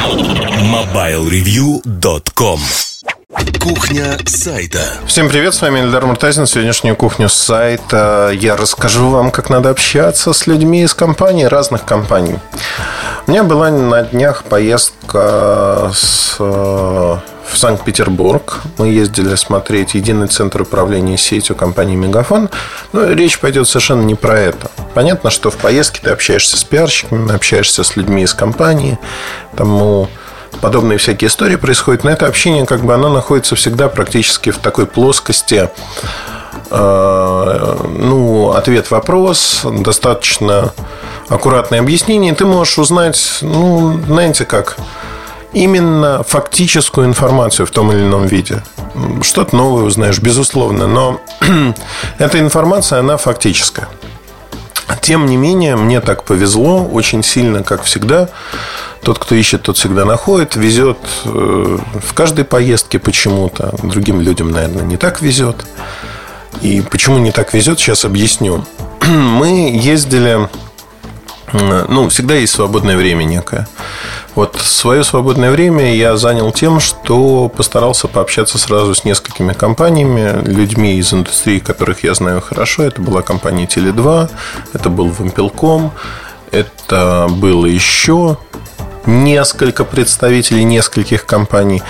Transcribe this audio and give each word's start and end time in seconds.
MobileReview.com 0.00 2.60
Кухня 3.60 4.16
сайта. 4.24 4.80
Всем 5.06 5.28
привет, 5.28 5.52
с 5.52 5.60
вами 5.60 5.80
Эльдар 5.80 6.06
Муртазин. 6.06 6.46
Сегодняшнюю 6.46 6.96
кухню 6.96 7.28
сайта 7.28 8.30
я 8.32 8.56
расскажу 8.56 9.10
вам, 9.10 9.30
как 9.30 9.50
надо 9.50 9.68
общаться 9.68 10.32
с 10.32 10.46
людьми 10.46 10.84
из 10.84 10.94
компаний, 10.94 11.46
разных 11.46 11.84
компаний. 11.84 12.38
У 13.26 13.30
меня 13.30 13.44
была 13.44 13.70
на 13.70 14.04
днях 14.04 14.44
поездка 14.44 15.92
с, 15.94 16.36
э, 16.38 17.16
в 17.50 17.58
Санкт-Петербург. 17.58 18.60
Мы 18.78 18.88
ездили 18.88 19.34
смотреть 19.34 19.94
единый 19.94 20.28
центр 20.28 20.62
управления 20.62 21.18
сетью 21.18 21.56
компании 21.56 21.96
Мегафон. 21.96 22.48
Но 22.92 23.06
речь 23.06 23.38
пойдет 23.38 23.68
совершенно 23.68 24.02
не 24.02 24.14
про 24.14 24.38
это. 24.38 24.70
Понятно, 24.94 25.30
что 25.30 25.50
в 25.50 25.56
поездке 25.56 26.00
ты 26.02 26.10
общаешься 26.10 26.56
с 26.56 26.64
пиарщиками, 26.64 27.34
общаешься 27.34 27.82
с 27.84 27.96
людьми 27.96 28.22
из 28.22 28.34
компании. 28.34 28.98
Тому 29.56 30.08
подобные 30.60 30.98
всякие 30.98 31.28
истории 31.28 31.56
происходят. 31.56 32.04
Но 32.04 32.10
это 32.10 32.26
общение, 32.26 32.66
как 32.66 32.84
бы, 32.84 32.94
оно 32.94 33.08
находится 33.08 33.56
всегда 33.56 33.88
практически 33.88 34.50
в 34.50 34.58
такой 34.58 34.86
плоскости 34.86 35.68
э, 36.70 37.76
ну, 37.88 38.50
ответ-вопрос, 38.52 39.62
достаточно 39.64 40.72
аккуратное 41.28 41.80
объяснение, 41.80 42.34
ты 42.34 42.44
можешь 42.44 42.78
узнать, 42.78 43.38
ну, 43.40 44.00
знаете 44.06 44.44
как, 44.44 44.76
именно 45.52 46.22
фактическую 46.22 47.06
информацию 47.06 47.66
в 47.66 47.70
том 47.70 47.92
или 47.92 48.00
ином 48.00 48.26
виде. 48.26 48.62
Что-то 49.22 49.56
новое 49.56 49.84
узнаешь, 49.84 50.18
безусловно, 50.20 50.86
но 50.86 51.20
эта 52.18 52.38
информация, 52.38 53.00
она 53.00 53.16
фактическая. 53.16 53.88
Тем 55.00 55.26
не 55.26 55.36
менее, 55.36 55.76
мне 55.76 56.00
так 56.00 56.24
повезло 56.24 56.84
очень 56.84 57.22
сильно, 57.22 57.62
как 57.62 57.84
всегда. 57.84 58.28
Тот, 59.02 59.18
кто 59.18 59.34
ищет, 59.34 59.62
тот 59.62 59.78
всегда 59.78 60.04
находит. 60.04 60.56
Везет 60.56 60.98
э, 61.24 61.78
в 62.02 62.14
каждой 62.14 62.44
поездке 62.44 62.98
почему-то. 62.98 63.74
Другим 63.82 64.20
людям, 64.20 64.50
наверное, 64.50 64.82
не 64.84 64.96
так 64.96 65.22
везет. 65.22 65.64
И 66.60 66.82
почему 66.82 67.18
не 67.18 67.32
так 67.32 67.54
везет, 67.54 67.78
сейчас 67.78 68.04
объясню. 68.04 68.64
Мы 69.06 69.70
ездили... 69.72 70.48
Ну, 71.52 72.08
всегда 72.08 72.34
есть 72.34 72.52
свободное 72.54 72.96
время 72.96 73.24
некое. 73.24 73.66
Вот 74.34 74.56
свое 74.56 75.02
свободное 75.02 75.50
время 75.50 75.94
я 75.94 76.16
занял 76.16 76.52
тем, 76.52 76.78
что 76.78 77.48
постарался 77.48 78.06
пообщаться 78.06 78.58
сразу 78.58 78.94
с 78.94 79.04
несколькими 79.04 79.52
компаниями, 79.52 80.42
людьми 80.46 80.96
из 80.98 81.12
индустрии, 81.12 81.58
которых 81.58 82.04
я 82.04 82.14
знаю 82.14 82.40
хорошо. 82.40 82.84
Это 82.84 83.02
была 83.02 83.22
компания 83.22 83.66
Теле2, 83.66 84.30
это 84.72 84.88
был 84.88 85.08
Вампелком, 85.08 85.92
это 86.52 87.26
было 87.28 87.66
еще 87.66 88.38
несколько 89.06 89.84
представителей 89.84 90.64
нескольких 90.64 91.26
компаний. 91.26 91.82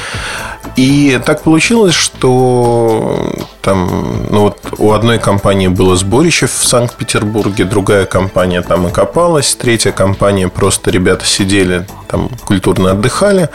И 0.77 1.21
так 1.25 1.43
получилось, 1.43 1.95
что 1.95 3.33
там, 3.61 4.27
ну 4.31 4.41
вот 4.43 4.59
у 4.79 4.93
одной 4.93 5.19
компании 5.19 5.69
было 5.69 5.97
сборище 5.97 6.47
в 6.47 6.53
Санкт-Петербурге, 6.53 7.65
другая 7.65 8.07
компания 8.07 8.63
там 8.63 8.87
и 8.87 8.91
копалась, 8.91 9.55
третья 9.55 9.93
компания 9.93 10.49
просто 10.49 10.91
ребята 10.91 11.27
сидели 11.27 11.87
там 12.09 12.31
культурно 12.45 12.93
отдыхали. 12.93 13.51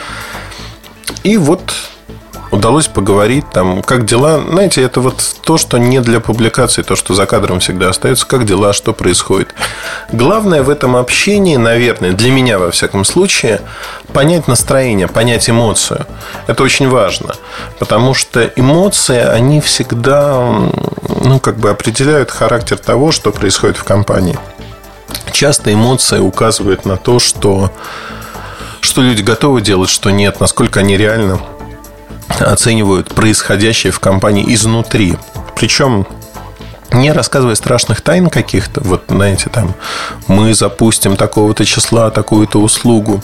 И 1.24 1.38
вот 1.38 1.74
удалось 2.66 2.88
поговорить, 2.88 3.46
там, 3.52 3.84
как 3.84 4.06
дела. 4.06 4.42
Знаете, 4.42 4.82
это 4.82 5.00
вот 5.00 5.22
то, 5.44 5.60
что 5.60 5.78
не 5.78 6.02
для 6.02 6.20
публикации, 6.20 6.82
то, 6.82 6.96
что 6.96 7.14
за 7.14 7.28
кадром 7.28 7.60
всегда 7.60 7.90
остается, 7.90 8.26
как 8.26 8.44
дела, 8.44 8.74
что 8.74 8.92
происходит. 8.92 9.54
Главное 10.12 10.64
в 10.64 10.72
этом 10.72 10.96
общении, 10.96 11.58
наверное, 11.58 12.14
для 12.14 12.32
меня, 12.32 12.58
во 12.58 12.72
всяком 12.72 13.06
случае, 13.06 13.62
понять 14.14 14.48
настроение, 14.48 15.08
понять 15.08 15.48
эмоцию. 15.48 16.08
Это 16.48 16.64
очень 16.64 16.90
важно, 16.90 17.36
потому 17.78 18.16
что 18.16 18.44
эмоции, 18.56 19.20
они 19.20 19.62
всегда, 19.62 20.40
ну, 21.22 21.40
как 21.40 21.58
бы 21.58 21.70
определяют 21.70 22.32
характер 22.32 22.80
того, 22.80 23.12
что 23.12 23.32
происходит 23.32 23.78
в 23.78 23.84
компании. 23.84 24.40
Часто 25.32 25.72
эмоции 25.72 26.18
указывают 26.18 26.84
на 26.84 26.98
то, 26.98 27.20
что 27.20 27.72
что 28.82 29.02
люди 29.02 29.22
готовы 29.22 29.62
делать, 29.62 29.90
что 29.90 30.10
нет, 30.10 30.40
насколько 30.40 30.80
они 30.80 30.96
реально 30.98 31.40
оценивают 32.28 33.14
происходящее 33.14 33.92
в 33.92 34.00
компании 34.00 34.54
изнутри. 34.54 35.18
Причем 35.56 36.06
не 36.92 37.12
рассказывая 37.12 37.56
страшных 37.56 38.02
тайн 38.02 38.30
каких-то, 38.30 38.82
вот, 38.82 39.04
знаете, 39.08 39.50
там, 39.50 39.74
мы 40.28 40.54
запустим 40.54 41.18
такого-то 41.18 41.66
числа, 41.66 42.10
такую-то 42.10 42.62
услугу, 42.62 43.22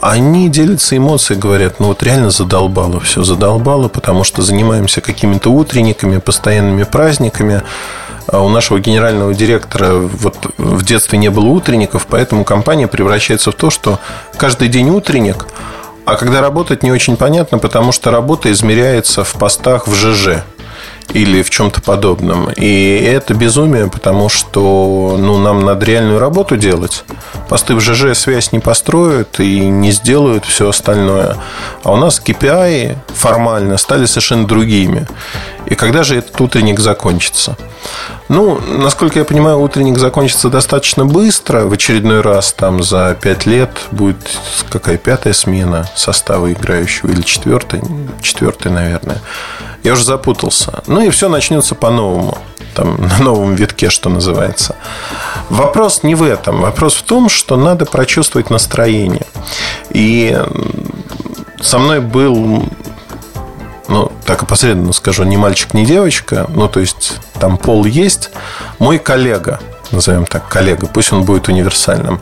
они 0.00 0.50
делятся 0.50 0.96
эмоцией, 0.96 1.40
говорят, 1.40 1.80
ну 1.80 1.86
вот 1.86 2.02
реально 2.02 2.30
задолбало 2.30 3.00
все, 3.00 3.24
задолбало, 3.24 3.88
потому 3.88 4.22
что 4.22 4.42
занимаемся 4.42 5.00
какими-то 5.00 5.50
утренниками, 5.50 6.18
постоянными 6.18 6.82
праздниками. 6.82 7.62
А 8.26 8.40
у 8.40 8.48
нашего 8.48 8.80
генерального 8.80 9.34
директора 9.34 9.94
вот 9.94 10.52
в 10.58 10.82
детстве 10.84 11.18
не 11.18 11.30
было 11.30 11.46
утренников, 11.46 12.06
поэтому 12.08 12.44
компания 12.44 12.86
превращается 12.86 13.50
в 13.50 13.54
то, 13.54 13.70
что 13.70 13.98
каждый 14.36 14.68
день 14.68 14.90
утренник– 14.90 15.46
а 16.04 16.16
когда 16.16 16.40
работать 16.40 16.82
не 16.82 16.92
очень 16.92 17.16
понятно, 17.16 17.58
потому 17.58 17.92
что 17.92 18.10
работа 18.10 18.50
измеряется 18.52 19.24
в 19.24 19.32
постах 19.34 19.88
в 19.88 19.94
ЖЖ 19.94 20.44
или 21.12 21.42
в 21.42 21.50
чем-то 21.50 21.80
подобном. 21.80 22.50
И 22.50 22.96
это 22.96 23.34
безумие, 23.34 23.88
потому 23.88 24.28
что 24.28 25.16
ну, 25.18 25.38
нам 25.38 25.64
надо 25.64 25.86
реальную 25.86 26.18
работу 26.18 26.56
делать. 26.56 27.04
Посты 27.48 27.74
в 27.74 27.80
ЖЖ 27.80 28.16
связь 28.16 28.52
не 28.52 28.58
построят 28.58 29.38
и 29.38 29.60
не 29.60 29.92
сделают 29.92 30.44
все 30.44 30.68
остальное. 30.68 31.36
А 31.82 31.92
у 31.92 31.96
нас 31.96 32.20
KPI 32.24 32.96
формально 33.14 33.76
стали 33.76 34.06
совершенно 34.06 34.46
другими. 34.46 35.06
И 35.66 35.74
когда 35.76 36.02
же 36.02 36.16
этот 36.16 36.38
утренник 36.40 36.80
закончится? 36.80 37.56
Ну, 38.28 38.60
насколько 38.60 39.18
я 39.18 39.24
понимаю, 39.24 39.60
утренник 39.60 39.98
закончится 39.98 40.48
достаточно 40.48 41.06
быстро. 41.06 41.66
В 41.66 41.72
очередной 41.72 42.20
раз 42.20 42.52
там 42.52 42.82
за 42.82 43.16
пять 43.20 43.46
лет 43.46 43.70
будет 43.90 44.18
какая 44.70 44.96
пятая 44.96 45.32
смена 45.32 45.88
состава 45.94 46.52
играющего 46.52 47.10
или 47.10 47.22
четвертая? 47.22 47.82
Четвертая, 48.22 48.72
наверное. 48.72 49.20
Я 49.84 49.92
уже 49.92 50.04
запутался. 50.04 50.82
Ну 50.86 51.02
и 51.02 51.10
все 51.10 51.28
начнется 51.28 51.74
по-новому. 51.74 52.38
Там, 52.74 52.96
на 53.18 53.18
новом 53.22 53.54
витке, 53.54 53.90
что 53.90 54.08
называется. 54.08 54.74
Вопрос 55.50 56.02
не 56.02 56.14
в 56.14 56.22
этом. 56.22 56.62
Вопрос 56.62 56.94
в 56.94 57.02
том, 57.02 57.28
что 57.28 57.56
надо 57.56 57.84
прочувствовать 57.84 58.50
настроение. 58.50 59.26
И 59.90 60.36
со 61.60 61.78
мной 61.78 62.00
был 62.00 62.64
ну, 63.88 64.10
так 64.24 64.42
опосредованно 64.42 64.94
скажу, 64.94 65.24
не 65.24 65.36
мальчик, 65.36 65.74
не 65.74 65.84
девочка, 65.84 66.46
ну, 66.48 66.68
то 66.68 66.80
есть 66.80 67.18
там 67.38 67.58
пол 67.58 67.84
есть, 67.84 68.30
мой 68.78 68.98
коллега, 68.98 69.60
назовем 69.90 70.24
так, 70.24 70.48
коллега, 70.48 70.86
пусть 70.86 71.12
он 71.12 71.24
будет 71.24 71.48
универсальным 71.48 72.18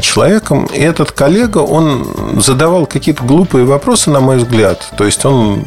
человеком. 0.00 0.66
И 0.66 0.80
этот 0.80 1.12
коллега, 1.12 1.58
он 1.58 2.40
задавал 2.40 2.86
какие-то 2.86 3.22
глупые 3.22 3.64
вопросы, 3.64 4.10
на 4.10 4.20
мой 4.20 4.38
взгляд. 4.38 4.88
То 4.96 5.04
есть 5.04 5.24
он 5.24 5.64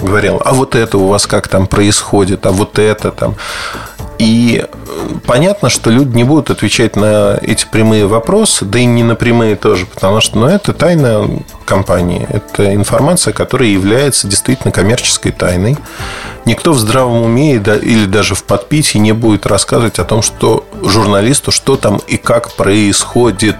говорил, 0.00 0.40
а 0.44 0.52
вот 0.54 0.74
это 0.74 0.98
у 0.98 1.08
вас 1.08 1.26
как 1.26 1.48
там 1.48 1.66
происходит, 1.66 2.46
а 2.46 2.50
вот 2.50 2.78
это 2.78 3.10
там. 3.10 3.34
И 4.18 4.66
понятно, 5.26 5.68
что 5.68 5.90
люди 5.90 6.16
не 6.16 6.24
будут 6.24 6.50
отвечать 6.50 6.96
на 6.96 7.38
эти 7.40 7.66
прямые 7.70 8.06
вопросы, 8.06 8.64
да 8.64 8.80
и 8.80 8.84
не 8.84 9.04
на 9.04 9.14
прямые 9.14 9.54
тоже, 9.54 9.86
потому 9.86 10.20
что 10.20 10.38
ну, 10.38 10.46
это 10.46 10.72
тайна 10.72 11.28
компании. 11.64 12.26
Это 12.28 12.74
информация, 12.74 13.32
которая 13.32 13.68
является 13.68 14.26
действительно 14.26 14.72
коммерческой 14.72 15.30
тайной. 15.30 15.76
Никто 16.46 16.72
в 16.72 16.78
здравом 16.78 17.22
уме 17.22 17.54
или 17.54 18.06
даже 18.06 18.34
в 18.34 18.42
подпитии 18.42 18.98
не 18.98 19.12
будет 19.12 19.46
рассказывать 19.46 20.00
о 20.00 20.04
том, 20.04 20.22
что 20.22 20.64
журналисту, 20.82 21.50
что 21.50 21.76
там 21.76 22.00
и 22.06 22.16
как 22.16 22.52
происходит. 22.52 23.56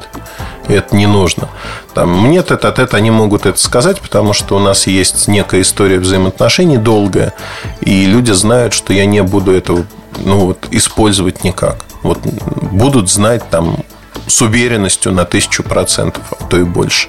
Это 0.66 0.94
не 0.94 1.06
нужно. 1.06 1.48
Там, 1.94 2.10
мне 2.20 2.42
тет 2.42 2.64
от 2.64 2.78
это 2.78 2.98
они 2.98 3.10
могут 3.10 3.46
это 3.46 3.59
сказать, 3.59 4.00
потому 4.00 4.34
что 4.34 4.56
у 4.56 4.59
нас 4.59 4.86
есть 4.86 5.26
некая 5.26 5.62
история 5.62 5.98
взаимоотношений 5.98 6.76
долгая, 6.76 7.32
и 7.80 8.04
люди 8.04 8.32
знают, 8.32 8.74
что 8.74 8.92
я 8.92 9.06
не 9.06 9.22
буду 9.22 9.53
этого 9.53 9.86
ну, 10.18 10.47
вот, 10.47 10.68
использовать 10.70 11.42
никак. 11.42 11.78
Вот 12.03 12.18
будут 12.18 13.10
знать 13.10 13.48
там 13.50 13.78
с 14.26 14.42
уверенностью 14.42 15.12
на 15.12 15.24
тысячу 15.24 15.62
процентов, 15.62 16.22
а 16.38 16.44
то 16.44 16.59
и 16.59 16.64
больше. 16.64 17.09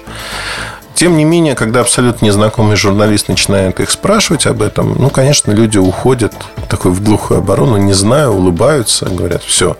Тем 1.00 1.16
не 1.16 1.24
менее, 1.24 1.54
когда 1.54 1.80
абсолютно 1.80 2.26
незнакомый 2.26 2.76
журналист 2.76 3.28
начинает 3.28 3.80
их 3.80 3.90
спрашивать 3.90 4.44
об 4.44 4.60
этом, 4.60 4.96
ну, 4.98 5.08
конечно, 5.08 5.50
люди 5.50 5.78
уходят 5.78 6.34
такой 6.68 6.90
в 6.90 7.02
глухую 7.02 7.38
оборону, 7.38 7.78
не 7.78 7.94
знаю, 7.94 8.32
улыбаются, 8.32 9.06
говорят, 9.06 9.42
все, 9.42 9.78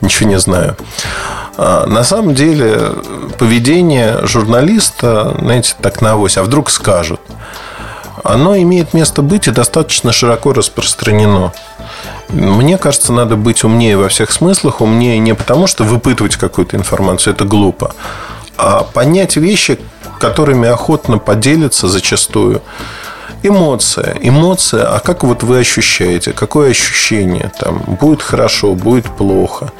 ничего 0.00 0.30
не 0.30 0.38
знаю. 0.38 0.78
А 1.58 1.84
на 1.84 2.04
самом 2.04 2.34
деле, 2.34 2.94
поведение 3.36 4.26
журналиста, 4.26 5.36
знаете, 5.38 5.74
так 5.78 6.00
на 6.00 6.12
авось, 6.12 6.38
а 6.38 6.42
вдруг 6.42 6.70
скажут, 6.70 7.20
оно 8.24 8.56
имеет 8.56 8.94
место 8.94 9.20
быть 9.20 9.48
и 9.48 9.50
достаточно 9.50 10.10
широко 10.10 10.54
распространено. 10.54 11.52
Мне 12.30 12.78
кажется, 12.78 13.12
надо 13.12 13.36
быть 13.36 13.62
умнее 13.62 13.98
во 13.98 14.08
всех 14.08 14.32
смыслах. 14.32 14.80
Умнее 14.80 15.18
не 15.18 15.34
потому, 15.34 15.66
что 15.66 15.84
выпытывать 15.84 16.36
какую-то 16.36 16.78
информацию, 16.78 17.34
это 17.34 17.44
глупо. 17.44 17.94
А 18.62 18.84
понять 18.84 19.36
вещи, 19.36 19.78
которыми 20.20 20.68
охотно 20.68 21.18
поделиться 21.18 21.88
зачастую. 21.88 22.62
Эмоция. 23.42 24.16
Эмоция, 24.20 24.86
а 24.86 25.00
как 25.00 25.24
вот 25.24 25.42
вы 25.42 25.58
ощущаете? 25.58 26.32
Какое 26.32 26.70
ощущение? 26.70 27.50
Там, 27.58 27.78
будет 28.00 28.22
хорошо, 28.22 28.74
будет 28.74 29.06
плохо. 29.06 29.72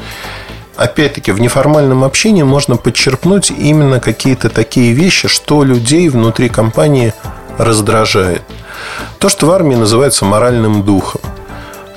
Опять-таки, 0.77 1.31
в 1.31 1.41
неформальном 1.41 2.03
общении 2.03 2.43
можно 2.43 2.77
подчерпнуть 2.77 3.53
именно 3.53 4.01
какие-то 4.01 4.49
такие 4.49 4.93
вещи, 4.93 5.29
что 5.29 5.63
людей 5.63 6.09
внутри 6.09 6.49
компании 6.49 7.15
раздражает. 7.59 8.43
То, 9.21 9.29
что 9.29 9.47
в 9.47 9.51
армии 9.53 9.77
называется 9.77 10.25
моральным 10.25 10.83
духом. 10.83 11.21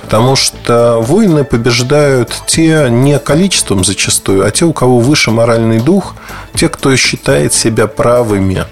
Потому 0.06 0.36
что 0.36 1.00
войны 1.00 1.42
побеждают 1.42 2.32
те 2.46 2.86
не 2.88 3.18
количеством 3.18 3.82
зачастую, 3.82 4.46
а 4.46 4.52
те, 4.52 4.64
у 4.64 4.72
кого 4.72 5.00
выше 5.00 5.32
моральный 5.32 5.80
дух, 5.80 6.14
те, 6.54 6.68
кто 6.68 6.94
считает 6.94 7.52
себя 7.52 7.88
правыми. 7.88 8.66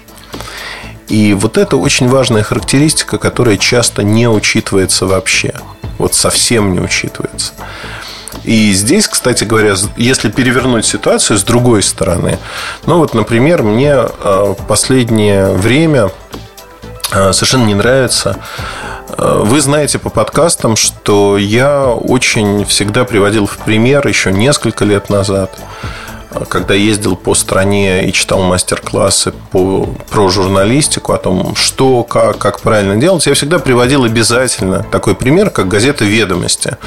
И 1.09 1.33
вот 1.33 1.57
это 1.57 1.75
очень 1.75 2.07
важная 2.07 2.41
характеристика, 2.41 3.17
которая 3.17 3.57
часто 3.57 4.01
не 4.01 4.29
учитывается 4.29 5.07
вообще. 5.07 5.53
Вот 5.97 6.13
совсем 6.13 6.71
не 6.71 6.79
учитывается. 6.79 7.51
И 8.45 8.71
здесь, 8.71 9.05
кстати 9.05 9.43
говоря, 9.43 9.75
если 9.97 10.31
перевернуть 10.31 10.85
ситуацию 10.85 11.37
с 11.37 11.43
другой 11.43 11.83
стороны, 11.83 12.39
ну 12.85 12.99
вот, 12.99 13.13
например, 13.13 13.61
мне 13.61 13.93
э, 13.93 14.55
последнее 14.69 15.51
время 15.51 16.11
э, 17.11 17.33
совершенно 17.33 17.65
не 17.65 17.75
нравится 17.75 18.37
вы 19.07 19.61
знаете 19.61 19.99
по 19.99 20.09
подкастам, 20.09 20.75
что 20.75 21.37
я 21.37 21.85
очень 21.85 22.65
всегда 22.65 23.05
приводил 23.05 23.45
в 23.45 23.57
пример 23.59 24.05
еще 24.07 24.31
несколько 24.31 24.83
лет 24.83 25.09
назад, 25.09 25.51
э, 26.31 26.43
когда 26.49 26.73
ездил 26.73 27.15
по 27.15 27.35
стране 27.35 28.07
и 28.07 28.13
читал 28.13 28.41
мастер-классы 28.41 29.33
по, 29.51 29.87
про 30.09 30.29
журналистику, 30.29 31.13
о 31.13 31.17
том, 31.17 31.55
что, 31.55 32.03
как, 32.03 32.39
как 32.39 32.61
правильно 32.61 32.97
делать, 32.97 33.27
я 33.27 33.35
всегда 33.35 33.59
приводил 33.59 34.03
обязательно 34.03 34.83
такой 34.91 35.15
пример, 35.15 35.51
как 35.51 35.67
газета 35.67 36.03
«Ведомости», 36.03 36.77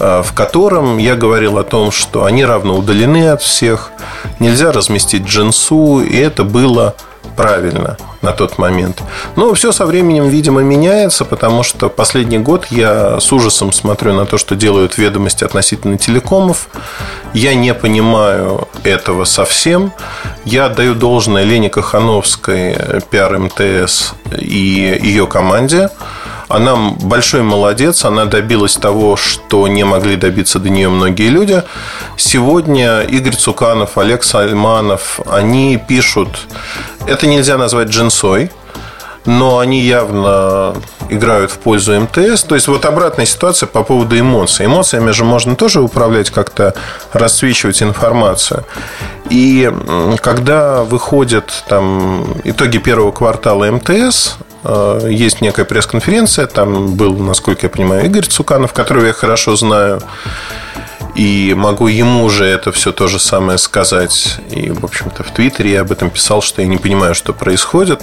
э, 0.00 0.22
в 0.22 0.32
котором 0.34 0.98
я 0.98 1.14
говорил 1.14 1.58
о 1.58 1.64
том, 1.64 1.92
что 1.92 2.24
они 2.24 2.44
равно 2.44 2.76
удалены 2.76 3.28
от 3.28 3.40
всех, 3.40 3.92
нельзя 4.40 4.72
разместить 4.72 5.26
джинсу, 5.26 6.00
и 6.00 6.16
это 6.16 6.42
было 6.42 6.96
правильно 7.36 7.96
на 8.22 8.32
тот 8.32 8.58
момент. 8.58 9.02
Но 9.36 9.52
все 9.54 9.72
со 9.72 9.86
временем, 9.86 10.28
видимо, 10.28 10.60
меняется, 10.60 11.24
потому 11.24 11.62
что 11.62 11.88
последний 11.88 12.38
год 12.38 12.66
я 12.70 13.20
с 13.20 13.32
ужасом 13.32 13.72
смотрю 13.72 14.14
на 14.14 14.26
то, 14.26 14.38
что 14.38 14.56
делают 14.56 14.98
ведомости 14.98 15.44
относительно 15.44 15.98
телекомов. 15.98 16.68
Я 17.34 17.54
не 17.54 17.74
понимаю 17.74 18.68
этого 18.84 19.24
совсем. 19.24 19.92
Я 20.44 20.66
отдаю 20.66 20.94
должное 20.94 21.44
Лене 21.44 21.70
Кахановской, 21.70 22.76
пиар 23.10 23.38
МТС 23.38 24.14
и 24.38 24.98
ее 25.02 25.26
команде. 25.26 25.90
Она 26.48 26.76
большой 26.76 27.42
молодец, 27.42 28.04
она 28.04 28.24
добилась 28.24 28.76
того, 28.76 29.16
что 29.16 29.66
не 29.66 29.84
могли 29.84 30.14
добиться 30.16 30.60
до 30.60 30.68
нее 30.68 30.88
многие 30.88 31.28
люди. 31.28 31.62
Сегодня 32.16 33.00
Игорь 33.00 33.34
Цуканов, 33.34 33.98
Олег 33.98 34.22
Сальманов, 34.22 35.20
они 35.28 35.76
пишут, 35.76 36.46
это 37.06 37.26
нельзя 37.26 37.56
назвать 37.58 37.88
джинсой, 37.88 38.50
но 39.24 39.58
они 39.58 39.80
явно 39.80 40.74
играют 41.08 41.50
в 41.50 41.58
пользу 41.58 42.00
МТС. 42.00 42.42
То 42.44 42.54
есть 42.54 42.68
вот 42.68 42.84
обратная 42.84 43.26
ситуация 43.26 43.66
по 43.66 43.82
поводу 43.82 44.18
эмоций. 44.18 44.66
Эмоциями 44.66 45.10
же 45.10 45.24
можно 45.24 45.56
тоже 45.56 45.80
управлять, 45.80 46.30
как-то 46.30 46.74
расцвечивать 47.12 47.82
информацию. 47.82 48.64
И 49.30 49.72
когда 50.20 50.84
выходят 50.84 51.64
там 51.68 52.26
итоги 52.44 52.78
первого 52.78 53.10
квартала 53.10 53.70
МТС, 53.70 54.36
Э, 54.66 55.06
есть 55.08 55.40
некая 55.40 55.64
пресс-конференция. 55.64 56.46
Там 56.46 56.96
был, 56.96 57.16
насколько 57.16 57.66
я 57.66 57.70
понимаю, 57.70 58.04
Игорь 58.06 58.26
Цуканов, 58.26 58.72
которого 58.72 59.06
я 59.06 59.12
хорошо 59.12 59.56
знаю. 59.56 60.00
И 61.14 61.54
могу 61.56 61.88
ему 61.88 62.28
же 62.28 62.44
это 62.44 62.72
все 62.72 62.92
то 62.92 63.06
же 63.06 63.18
самое 63.18 63.58
сказать. 63.58 64.38
И, 64.50 64.70
в 64.70 64.84
общем-то, 64.84 65.22
в 65.22 65.30
Твиттере 65.30 65.72
я 65.72 65.80
об 65.80 65.92
этом 65.92 66.10
писал, 66.10 66.42
что 66.42 66.62
я 66.62 66.68
не 66.68 66.76
понимаю, 66.76 67.14
что 67.14 67.32
происходит. 67.32 68.02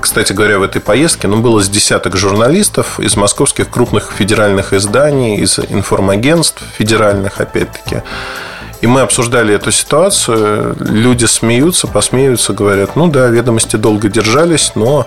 Кстати 0.00 0.32
говоря, 0.32 0.58
в 0.58 0.62
этой 0.62 0.80
поездке 0.80 1.28
ну, 1.28 1.40
было 1.40 1.60
с 1.60 1.68
десяток 1.68 2.16
журналистов 2.16 3.00
из 3.00 3.16
московских 3.16 3.70
крупных 3.70 4.12
федеральных 4.12 4.72
изданий, 4.72 5.36
из 5.36 5.58
информагентств 5.58 6.62
федеральных, 6.76 7.40
опять-таки. 7.40 8.02
И 8.82 8.86
мы 8.88 9.00
обсуждали 9.00 9.54
эту 9.54 9.70
ситуацию. 9.70 10.76
Люди 10.80 11.24
смеются, 11.24 11.86
посмеются, 11.86 12.52
говорят, 12.52 12.96
ну 12.96 13.06
да, 13.06 13.28
ведомости 13.28 13.76
долго 13.76 14.08
держались, 14.08 14.72
но 14.74 15.06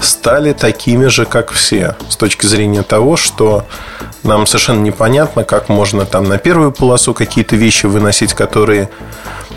стали 0.00 0.54
такими 0.54 1.06
же, 1.06 1.26
как 1.26 1.50
все. 1.52 1.96
С 2.08 2.16
точки 2.16 2.46
зрения 2.46 2.82
того, 2.82 3.18
что 3.18 3.66
нам 4.22 4.46
совершенно 4.46 4.80
непонятно, 4.80 5.44
как 5.44 5.68
можно 5.68 6.06
там 6.06 6.24
на 6.24 6.38
первую 6.38 6.72
полосу 6.72 7.12
какие-то 7.12 7.56
вещи 7.56 7.84
выносить, 7.84 8.32
которые... 8.32 8.88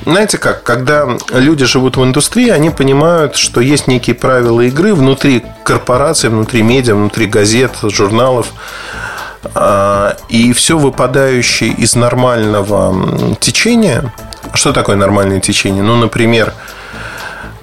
Знаете 0.06 0.38
как, 0.38 0.64
когда 0.64 1.08
люди 1.32 1.64
живут 1.64 1.96
в 1.96 2.04
индустрии, 2.04 2.50
они 2.50 2.70
понимают, 2.70 3.38
что 3.38 3.62
есть 3.62 3.88
некие 3.88 4.14
правила 4.14 4.60
игры 4.60 4.94
внутри 4.94 5.46
корпораций, 5.64 6.30
внутри 6.30 6.62
медиа, 6.64 6.96
внутри 6.96 7.28
газет, 7.28 7.72
журналов. 7.84 8.48
А, 9.56 10.16
и 10.30 10.54
все 10.54 10.78
выпадающее 10.78 11.72
из 11.72 11.96
нормального 11.96 13.36
течения. 13.40 14.14
Что 14.54 14.74
такое 14.74 14.96
нормальное 14.96 15.40
течение? 15.40 15.84
Ну, 15.84 15.96
например, 15.96 16.54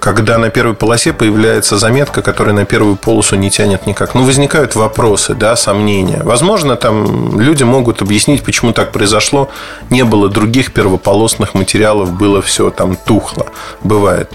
когда 0.01 0.39
на 0.39 0.49
первой 0.49 0.73
полосе 0.73 1.13
появляется 1.13 1.77
заметка, 1.77 2.23
которая 2.23 2.55
на 2.55 2.65
первую 2.65 2.95
полосу 2.95 3.35
не 3.35 3.51
тянет 3.51 3.85
никак. 3.85 4.15
Ну, 4.15 4.23
возникают 4.23 4.75
вопросы, 4.75 5.35
да, 5.35 5.55
сомнения. 5.55 6.21
Возможно, 6.23 6.75
там 6.75 7.39
люди 7.39 7.63
могут 7.63 8.01
объяснить, 8.01 8.43
почему 8.43 8.73
так 8.73 8.91
произошло. 8.91 9.49
Не 9.91 10.03
было 10.03 10.27
других 10.27 10.73
первополосных 10.73 11.53
материалов, 11.53 12.11
было 12.13 12.41
все 12.41 12.71
там 12.71 12.95
тухло. 12.95 13.45
Бывает. 13.83 14.31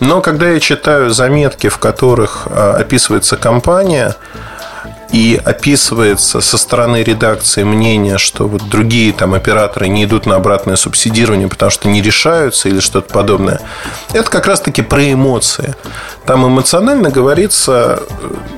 Но 0.00 0.22
когда 0.22 0.48
я 0.48 0.58
читаю 0.58 1.10
заметки, 1.10 1.68
в 1.68 1.76
которых 1.76 2.46
а, 2.46 2.76
описывается 2.80 3.36
компания, 3.36 4.16
и 5.14 5.40
описывается 5.44 6.40
со 6.40 6.58
стороны 6.58 7.04
редакции 7.04 7.62
мнение, 7.62 8.18
что 8.18 8.48
вот 8.48 8.68
другие 8.68 9.12
там 9.12 9.32
операторы 9.34 9.86
не 9.86 10.02
идут 10.06 10.26
на 10.26 10.34
обратное 10.34 10.74
субсидирование, 10.74 11.46
потому 11.46 11.70
что 11.70 11.86
не 11.86 12.02
решаются 12.02 12.68
или 12.68 12.80
что-то 12.80 13.14
подобное. 13.14 13.60
Это 14.12 14.28
как 14.28 14.48
раз-таки 14.48 14.82
про 14.82 15.12
эмоции. 15.12 15.76
Там 16.26 16.44
эмоционально 16.44 17.10
говорится, 17.10 18.02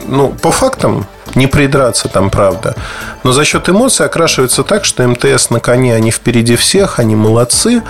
ну, 0.06 0.30
по 0.30 0.50
фактам 0.50 1.06
не 1.34 1.46
придраться 1.46 2.08
там, 2.08 2.30
правда. 2.30 2.75
Но 3.22 3.32
за 3.32 3.44
счет 3.44 3.68
эмоций 3.68 4.06
окрашивается 4.06 4.62
так, 4.62 4.86
что 4.86 5.06
МТС 5.06 5.50
на 5.50 5.60
коне, 5.60 5.94
они 5.94 6.10
впереди 6.10 6.56
всех, 6.56 6.98
они 6.98 7.16
молодцы, 7.16 7.82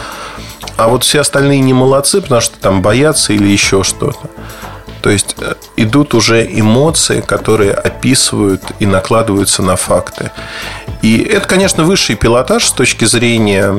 а 0.76 0.88
вот 0.88 1.04
все 1.04 1.20
остальные 1.20 1.61
не 1.61 1.73
молодцы, 1.73 2.20
потому 2.20 2.40
что 2.40 2.58
там 2.58 2.82
боятся 2.82 3.32
или 3.32 3.46
еще 3.46 3.85
что-то. 3.85 4.28
То 5.06 5.12
есть 5.12 5.36
э, 5.38 5.54
идут 5.76 6.14
уже 6.14 6.44
эмоции, 6.44 7.20
которые 7.20 7.72
описывают 7.72 8.62
и 8.80 8.86
накладываются 8.86 9.62
на 9.62 9.76
факты. 9.76 10.32
И 11.00 11.18
это, 11.18 11.46
конечно, 11.46 11.84
высший 11.84 12.16
пилотаж 12.16 12.64
с 12.64 12.72
точки 12.72 13.04
зрения 13.04 13.72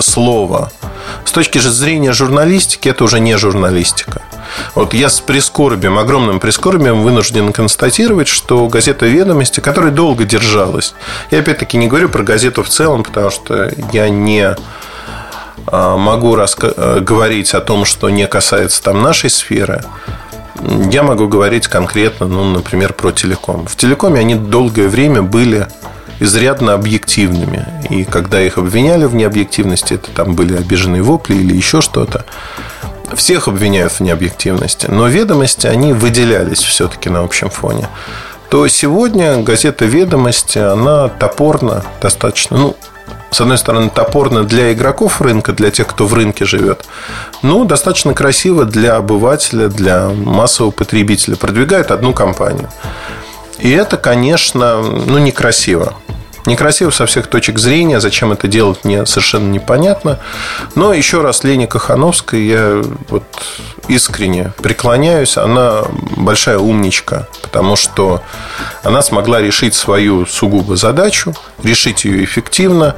слова. 0.00 0.72
С 1.24 1.30
точки 1.30 1.58
зрения 1.58 2.12
журналистики 2.12 2.88
это 2.88 3.04
уже 3.04 3.20
не 3.20 3.38
журналистика. 3.38 4.20
Вот 4.74 4.94
я 4.94 5.10
с 5.10 5.20
прискорбием, 5.20 5.96
огромным 5.96 6.40
прискорбием 6.40 7.02
вынужден 7.02 7.52
констатировать, 7.52 8.26
что 8.26 8.66
газета 8.66 9.06
«Ведомости», 9.06 9.60
которая 9.60 9.92
долго 9.92 10.24
держалась, 10.24 10.96
я 11.30 11.38
опять-таки 11.38 11.76
не 11.76 11.86
говорю 11.86 12.08
про 12.08 12.24
газету 12.24 12.64
в 12.64 12.68
целом, 12.68 13.04
потому 13.04 13.30
что 13.30 13.70
я 13.92 14.08
не 14.08 14.56
могу 15.70 16.36
раска- 16.36 17.00
говорить 17.00 17.54
о 17.54 17.60
том, 17.60 17.84
что 17.84 18.10
не 18.10 18.26
касается 18.26 18.82
там 18.82 19.02
нашей 19.02 19.30
сферы. 19.30 19.84
Я 20.90 21.02
могу 21.02 21.28
говорить 21.28 21.68
конкретно, 21.68 22.26
ну, 22.26 22.44
например, 22.44 22.92
про 22.92 23.12
телеком. 23.12 23.66
В 23.66 23.76
телекоме 23.76 24.20
они 24.20 24.34
долгое 24.34 24.88
время 24.88 25.22
были 25.22 25.66
изрядно 26.18 26.72
объективными. 26.72 27.66
И 27.90 28.04
когда 28.04 28.40
их 28.40 28.58
обвиняли 28.58 29.04
в 29.04 29.14
необъективности, 29.14 29.94
это 29.94 30.10
там 30.10 30.34
были 30.34 30.56
обиженные 30.56 31.02
вопли 31.02 31.34
или 31.34 31.54
еще 31.54 31.80
что-то. 31.80 32.24
Всех 33.14 33.48
обвиняют 33.48 33.92
в 33.92 34.00
необъективности. 34.00 34.86
Но 34.86 35.06
ведомости, 35.08 35.66
они 35.66 35.92
выделялись 35.92 36.62
все-таки 36.62 37.10
на 37.10 37.20
общем 37.20 37.50
фоне. 37.50 37.88
То 38.48 38.66
сегодня 38.68 39.42
газета 39.42 39.84
«Ведомости», 39.84 40.58
она 40.58 41.08
топорно 41.08 41.84
достаточно, 42.00 42.56
ну, 42.56 42.76
с 43.36 43.40
одной 43.42 43.58
стороны, 43.58 43.90
топорно 43.90 44.44
для 44.44 44.72
игроков 44.72 45.20
рынка, 45.20 45.52
для 45.52 45.70
тех, 45.70 45.86
кто 45.86 46.06
в 46.06 46.14
рынке 46.14 46.46
живет, 46.46 46.86
но 47.42 47.64
достаточно 47.64 48.14
красиво 48.14 48.64
для 48.64 48.96
обывателя, 48.96 49.68
для 49.68 50.08
массового 50.08 50.70
потребителя. 50.70 51.36
Продвигает 51.36 51.90
одну 51.90 52.14
компанию. 52.14 52.70
И 53.58 53.70
это, 53.70 53.98
конечно, 53.98 54.80
ну, 54.80 55.18
некрасиво. 55.18 55.92
Некрасиво 56.46 56.90
со 56.90 57.06
всех 57.06 57.26
точек 57.26 57.58
зрения. 57.58 58.00
Зачем 58.00 58.32
это 58.32 58.46
делать, 58.46 58.84
мне 58.84 59.04
совершенно 59.04 59.50
непонятно. 59.50 60.20
Но 60.76 60.92
еще 60.92 61.20
раз, 61.20 61.42
Лене 61.42 61.66
Кахановской 61.66 62.44
я 62.44 62.82
вот 63.08 63.24
искренне 63.88 64.52
преклоняюсь. 64.62 65.36
Она 65.36 65.82
большая 66.16 66.58
умничка, 66.58 67.26
потому 67.42 67.74
что 67.74 68.22
она 68.84 69.02
смогла 69.02 69.40
решить 69.40 69.74
свою 69.74 70.24
сугубо 70.24 70.76
задачу, 70.76 71.34
решить 71.62 72.04
ее 72.04 72.24
эффективно, 72.24 72.94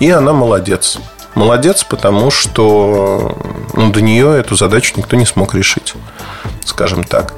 и 0.00 0.10
она 0.10 0.32
молодец. 0.32 0.98
Молодец, 1.34 1.84
потому 1.84 2.30
что 2.30 3.38
ну, 3.74 3.90
до 3.90 4.02
нее 4.02 4.38
эту 4.38 4.56
задачу 4.56 4.94
никто 4.96 5.16
не 5.16 5.24
смог 5.24 5.54
решить, 5.54 5.94
скажем 6.64 7.04
так. 7.04 7.34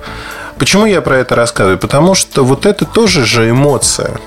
Почему 0.58 0.86
я 0.86 1.00
про 1.00 1.18
это 1.18 1.34
рассказываю? 1.34 1.78
Потому 1.78 2.14
что 2.14 2.44
вот 2.44 2.64
это 2.64 2.84
тоже 2.86 3.24
же 3.24 3.50
эмоция. 3.50 4.18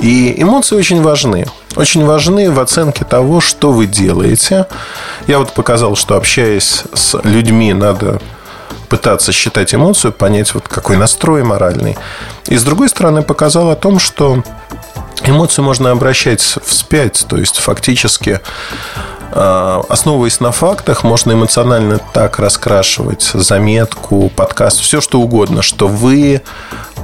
И 0.00 0.34
эмоции 0.40 0.76
очень 0.76 1.02
важны. 1.02 1.46
Очень 1.76 2.04
важны 2.04 2.50
в 2.50 2.60
оценке 2.60 3.04
того, 3.04 3.40
что 3.40 3.72
вы 3.72 3.86
делаете. 3.86 4.66
Я 5.26 5.38
вот 5.38 5.52
показал, 5.52 5.96
что 5.96 6.16
общаясь 6.16 6.84
с 6.94 7.18
людьми, 7.24 7.72
надо 7.72 8.20
пытаться 8.88 9.32
считать 9.32 9.74
эмоцию, 9.74 10.12
понять, 10.12 10.54
вот 10.54 10.68
какой 10.68 10.96
настрой 10.96 11.42
моральный. 11.44 11.96
И 12.46 12.56
с 12.56 12.64
другой 12.64 12.88
стороны, 12.88 13.22
показал 13.22 13.70
о 13.70 13.76
том, 13.76 13.98
что 13.98 14.42
эмоции 15.24 15.62
можно 15.62 15.90
обращать 15.90 16.40
вспять, 16.40 17.26
то 17.28 17.36
есть 17.36 17.58
фактически 17.58 18.40
а, 19.30 19.82
основываясь 19.88 20.40
на 20.40 20.52
фактах, 20.52 21.04
можно 21.04 21.32
эмоционально 21.32 21.98
так 21.98 22.38
раскрашивать 22.38 23.22
заметку, 23.34 24.30
подкаст, 24.34 24.80
все 24.80 25.00
что 25.00 25.20
угодно, 25.20 25.62
что 25.62 25.86
вы 25.86 26.42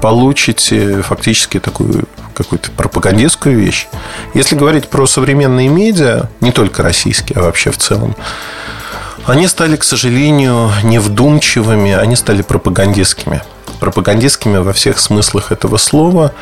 получите 0.01 1.03
фактически 1.03 1.61
такую 1.61 2.07
какую-то 2.35 2.71
пропагандистскую 2.71 3.59
вещь. 3.59 3.89
Если 4.35 4.57
говорить 4.57 4.89
про 4.89 5.07
современные 5.07 5.69
медиа, 5.69 6.29
не 6.41 6.53
только 6.53 6.83
российские, 6.83 7.39
а 7.39 7.43
вообще 7.43 7.71
в 7.71 7.79
целом, 7.79 8.15
они 9.27 9.47
стали, 9.49 9.77
к 9.77 9.85
сожалению, 9.85 10.71
невдумчивыми, 10.83 11.93
они 11.93 12.15
стали 12.17 12.43
пропагандистскими. 12.43 13.43
Пропагандистскими 13.81 14.59
во 14.59 14.73
всех 14.73 14.99
смыслах 14.99 15.51
этого 15.51 15.79
слова. 15.79 16.33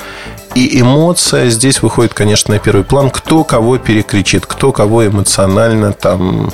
И 0.54 0.80
эмоция 0.80 1.48
здесь 1.48 1.80
выходит, 1.80 2.12
конечно, 2.12 2.54
на 2.54 2.60
первый 2.60 2.84
план. 2.84 3.10
Кто 3.10 3.44
кого 3.44 3.78
перекричит, 3.78 4.46
кто 4.46 4.72
кого 4.72 5.06
эмоционально 5.06 5.92
там 5.92 6.52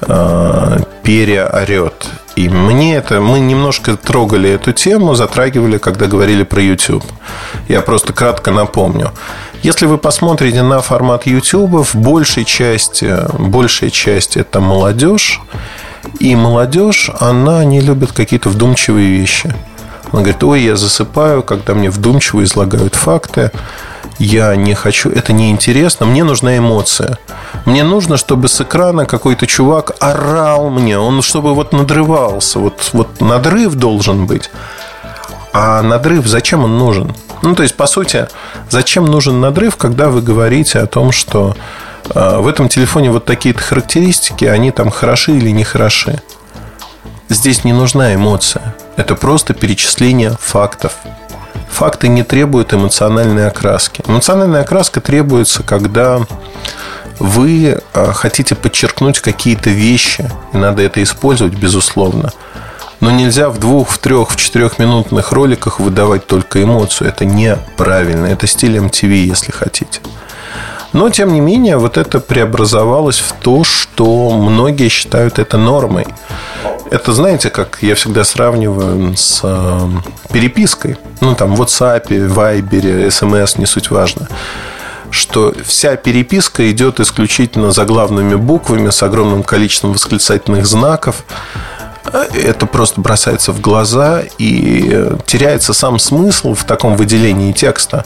э, 0.00 0.78
переорет. 1.02 2.06
И 2.36 2.48
мне 2.48 2.96
это... 2.96 3.20
Мы 3.20 3.40
немножко 3.40 3.96
трогали 3.96 4.50
эту 4.50 4.72
тему, 4.72 5.14
затрагивали, 5.14 5.78
когда 5.78 6.06
говорили 6.06 6.42
про 6.42 6.62
YouTube. 6.62 7.04
Я 7.68 7.80
просто 7.80 8.12
кратко 8.12 8.50
напомню. 8.50 9.12
Если 9.62 9.86
вы 9.86 9.98
посмотрите 9.98 10.62
на 10.62 10.80
формат 10.80 11.26
YouTube, 11.26 11.86
в 11.86 11.94
большей 11.94 12.44
части, 12.44 13.14
большая 13.38 13.90
часть 13.90 14.36
это 14.36 14.60
молодежь. 14.60 15.40
И 16.18 16.34
молодежь, 16.34 17.10
она 17.20 17.64
не 17.64 17.80
любит 17.80 18.12
какие-то 18.12 18.48
вдумчивые 18.48 19.08
вещи. 19.18 19.54
Она 20.12 20.22
говорит, 20.22 20.42
ой, 20.42 20.62
я 20.62 20.76
засыпаю, 20.76 21.42
когда 21.42 21.74
мне 21.74 21.90
вдумчиво 21.90 22.42
излагают 22.42 22.94
факты. 22.94 23.52
Я 24.18 24.54
не 24.56 24.74
хочу, 24.74 25.08
это 25.10 25.32
неинтересно, 25.32 26.04
мне 26.04 26.24
нужна 26.24 26.58
эмоция. 26.58 27.18
Мне 27.64 27.84
нужно, 27.84 28.16
чтобы 28.16 28.48
с 28.48 28.60
экрана 28.60 29.06
какой-то 29.06 29.46
чувак 29.46 29.92
орал 30.00 30.68
мне, 30.68 30.98
он 30.98 31.22
чтобы 31.22 31.54
вот 31.54 31.72
надрывался, 31.72 32.58
вот, 32.58 32.90
вот 32.92 33.20
надрыв 33.20 33.74
должен 33.74 34.26
быть. 34.26 34.50
А 35.52 35.82
надрыв 35.82 36.26
зачем 36.26 36.64
он 36.64 36.78
нужен? 36.78 37.14
Ну, 37.42 37.54
то 37.54 37.62
есть, 37.62 37.76
по 37.76 37.86
сути, 37.86 38.28
зачем 38.68 39.06
нужен 39.06 39.40
надрыв, 39.40 39.76
когда 39.76 40.08
вы 40.08 40.20
говорите 40.20 40.78
о 40.80 40.86
том, 40.86 41.12
что 41.12 41.56
э, 42.14 42.38
в 42.38 42.46
этом 42.46 42.68
телефоне 42.68 43.10
вот 43.10 43.24
такие-то 43.24 43.60
характеристики, 43.60 44.44
они 44.44 44.70
там 44.70 44.90
хороши 44.90 45.32
или 45.32 45.50
не 45.50 45.64
хороши? 45.64 46.20
Здесь 47.30 47.62
не 47.62 47.72
нужна 47.72 48.12
эмоция. 48.12 48.74
Это 48.96 49.14
просто 49.14 49.54
перечисление 49.54 50.36
фактов. 50.40 50.94
Факты 51.70 52.08
не 52.08 52.24
требуют 52.24 52.74
эмоциональной 52.74 53.46
окраски. 53.46 54.02
Эмоциональная 54.08 54.62
окраска 54.62 55.00
требуется, 55.00 55.62
когда 55.62 56.22
вы 57.20 57.80
э, 57.94 58.12
хотите 58.14 58.56
подчеркнуть 58.56 59.20
какие-то 59.20 59.70
вещи, 59.70 60.28
и 60.52 60.56
надо 60.56 60.82
это 60.82 61.00
использовать, 61.04 61.54
безусловно. 61.54 62.32
Но 62.98 63.12
нельзя 63.12 63.48
в 63.48 63.60
двух, 63.60 63.90
в 63.90 63.98
трех, 63.98 64.30
в 64.32 64.36
четырехминутных 64.36 65.30
роликах 65.30 65.78
выдавать 65.78 66.26
только 66.26 66.60
эмоцию. 66.60 67.06
Это 67.10 67.24
неправильно. 67.24 68.26
Это 68.26 68.48
стиль 68.48 68.76
MTV, 68.76 69.12
если 69.26 69.52
хотите. 69.52 70.00
Но, 70.92 71.08
тем 71.10 71.32
не 71.32 71.38
менее, 71.38 71.76
вот 71.76 71.96
это 71.96 72.18
преобразовалось 72.18 73.20
в 73.20 73.32
то, 73.34 73.62
что 73.62 74.30
многие 74.32 74.88
считают 74.88 75.38
это 75.38 75.58
нормой. 75.58 76.08
Это, 76.90 77.12
знаете, 77.12 77.50
как 77.50 77.78
я 77.82 77.94
всегда 77.94 78.24
сравниваю 78.24 79.16
с 79.16 79.40
э, 79.44 79.88
перепиской. 80.32 80.96
Ну, 81.20 81.36
там, 81.36 81.54
в 81.54 81.62
WhatsApp, 81.62 82.08
Viber, 82.08 83.06
SMS, 83.08 83.58
не 83.58 83.66
суть 83.66 83.90
важно 83.90 84.28
что 85.12 85.52
вся 85.64 85.96
переписка 85.96 86.70
идет 86.70 87.00
исключительно 87.00 87.72
заглавными 87.72 88.36
буквами 88.36 88.90
с 88.90 89.02
огромным 89.02 89.42
количеством 89.42 89.92
восклицательных 89.92 90.66
знаков. 90.66 91.24
Это 92.32 92.66
просто 92.66 93.00
бросается 93.00 93.52
в 93.52 93.60
глаза 93.60 94.22
и 94.38 95.10
теряется 95.26 95.72
сам 95.72 95.98
смысл 95.98 96.54
в 96.54 96.64
таком 96.64 96.96
выделении 96.96 97.52
текста. 97.52 98.04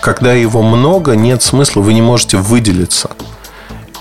Когда 0.00 0.32
его 0.32 0.62
много, 0.62 1.14
нет 1.14 1.42
смысла, 1.42 1.80
вы 1.80 1.94
не 1.94 2.02
можете 2.02 2.38
выделиться. 2.38 3.10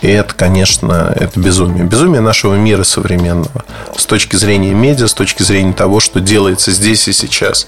И 0.03 0.07
это, 0.10 0.33
конечно, 0.33 1.13
это 1.15 1.39
безумие. 1.39 1.86
Безумие 1.86 2.19
нашего 2.19 2.55
мира 2.55 2.83
современного. 2.83 3.63
С 3.98 4.05
точки 4.05 4.36
зрения 4.36 4.74
медиа, 4.74 5.07
с 5.07 5.13
точки 5.13 5.43
зрения 5.43 5.72
того, 5.72 6.01
что 6.01 6.19
делается 6.19 6.72
здесь 6.72 7.07
и 7.07 7.13
сейчас. 7.13 7.67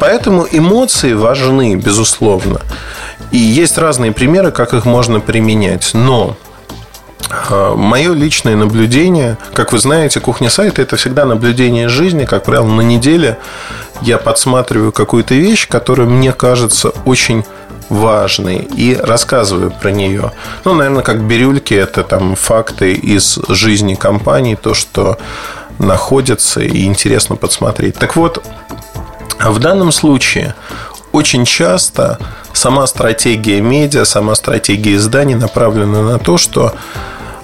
Поэтому 0.00 0.48
эмоции 0.50 1.12
важны, 1.12 1.76
безусловно. 1.76 2.60
И 3.30 3.38
есть 3.38 3.78
разные 3.78 4.10
примеры, 4.10 4.50
как 4.50 4.74
их 4.74 4.84
можно 4.84 5.20
применять. 5.20 5.92
Но 5.94 6.36
а, 7.30 7.76
Мое 7.76 8.12
личное 8.14 8.56
наблюдение, 8.56 9.38
как 9.54 9.72
вы 9.72 9.78
знаете, 9.78 10.18
кухня 10.18 10.50
сайта 10.50 10.82
это 10.82 10.96
всегда 10.96 11.24
наблюдение 11.24 11.88
жизни. 11.88 12.24
Как 12.24 12.42
правило, 12.42 12.66
на 12.66 12.82
неделе 12.82 13.38
я 14.02 14.18
подсматриваю 14.18 14.90
какую-то 14.90 15.36
вещь, 15.36 15.68
которая 15.68 16.08
мне 16.08 16.32
кажется 16.32 16.88
очень 17.04 17.44
важной 17.88 18.56
и 18.56 18.94
рассказываю 18.96 19.70
про 19.70 19.90
нее. 19.90 20.32
Ну, 20.64 20.74
наверное, 20.74 21.02
как 21.02 21.22
бирюльки 21.22 21.74
это 21.74 22.02
там 22.02 22.34
факты 22.34 22.92
из 22.92 23.38
жизни 23.48 23.94
компании, 23.94 24.54
то, 24.54 24.74
что 24.74 25.18
находится 25.78 26.60
и 26.60 26.84
интересно 26.84 27.36
подсмотреть. 27.36 27.96
Так 27.96 28.16
вот, 28.16 28.44
в 29.40 29.58
данном 29.58 29.92
случае 29.92 30.54
очень 31.12 31.44
часто 31.44 32.18
сама 32.52 32.86
стратегия 32.86 33.60
медиа, 33.60 34.04
сама 34.04 34.34
стратегия 34.34 34.96
изданий 34.96 35.34
направлена 35.34 36.02
на 36.02 36.18
то, 36.18 36.38
что 36.38 36.74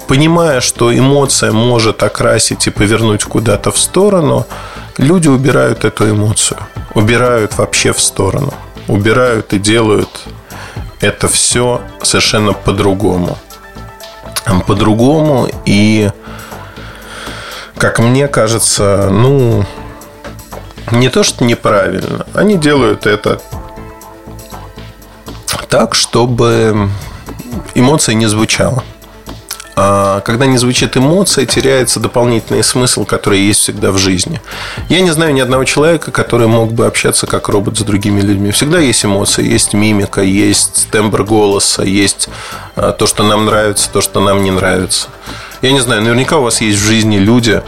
понимая, 0.08 0.60
что 0.60 0.92
эмоция 0.92 1.52
может 1.52 2.02
окрасить 2.02 2.66
и 2.66 2.70
повернуть 2.70 3.24
куда-то 3.24 3.70
в 3.70 3.78
сторону, 3.78 4.46
люди 4.98 5.28
убирают 5.28 5.84
эту 5.84 6.10
эмоцию, 6.10 6.58
убирают 6.94 7.56
вообще 7.58 7.92
в 7.92 8.00
сторону, 8.00 8.52
убирают 8.90 9.52
и 9.52 9.58
делают 9.58 10.08
это 11.00 11.28
все 11.28 11.80
совершенно 12.02 12.52
по-другому. 12.52 13.38
По-другому 14.66 15.48
и, 15.64 16.10
как 17.76 17.98
мне 18.00 18.26
кажется, 18.28 19.08
ну, 19.10 19.64
не 20.90 21.08
то, 21.08 21.22
что 21.22 21.44
неправильно, 21.44 22.26
они 22.34 22.56
делают 22.56 23.06
это 23.06 23.40
так, 25.68 25.94
чтобы 25.94 26.90
эмоция 27.74 28.14
не 28.16 28.26
звучала. 28.26 28.82
А 29.82 30.20
когда 30.20 30.44
не 30.44 30.58
звучит 30.58 30.98
эмоция, 30.98 31.46
теряется 31.46 32.00
дополнительный 32.00 32.62
смысл, 32.62 33.06
который 33.06 33.40
есть 33.40 33.60
всегда 33.60 33.92
в 33.92 33.96
жизни. 33.96 34.38
Я 34.90 35.00
не 35.00 35.10
знаю 35.10 35.32
ни 35.32 35.40
одного 35.40 35.64
человека, 35.64 36.10
который 36.10 36.48
мог 36.48 36.70
бы 36.70 36.84
общаться 36.84 37.26
как 37.26 37.48
робот 37.48 37.78
с 37.78 37.80
другими 37.80 38.20
людьми. 38.20 38.50
Всегда 38.50 38.78
есть 38.78 39.02
эмоции, 39.06 39.42
есть 39.42 39.72
мимика, 39.72 40.20
есть 40.20 40.88
тембр 40.90 41.24
голоса, 41.24 41.82
есть 41.82 42.28
а, 42.76 42.92
то, 42.92 43.06
что 43.06 43.22
нам 43.22 43.46
нравится, 43.46 43.88
то, 43.90 44.02
что 44.02 44.20
нам 44.20 44.44
не 44.44 44.50
нравится. 44.50 45.08
Я 45.62 45.72
не 45.72 45.80
знаю, 45.80 46.02
наверняка 46.02 46.36
у 46.36 46.42
вас 46.42 46.60
есть 46.60 46.78
в 46.78 46.84
жизни 46.84 47.16
люди, 47.16 47.62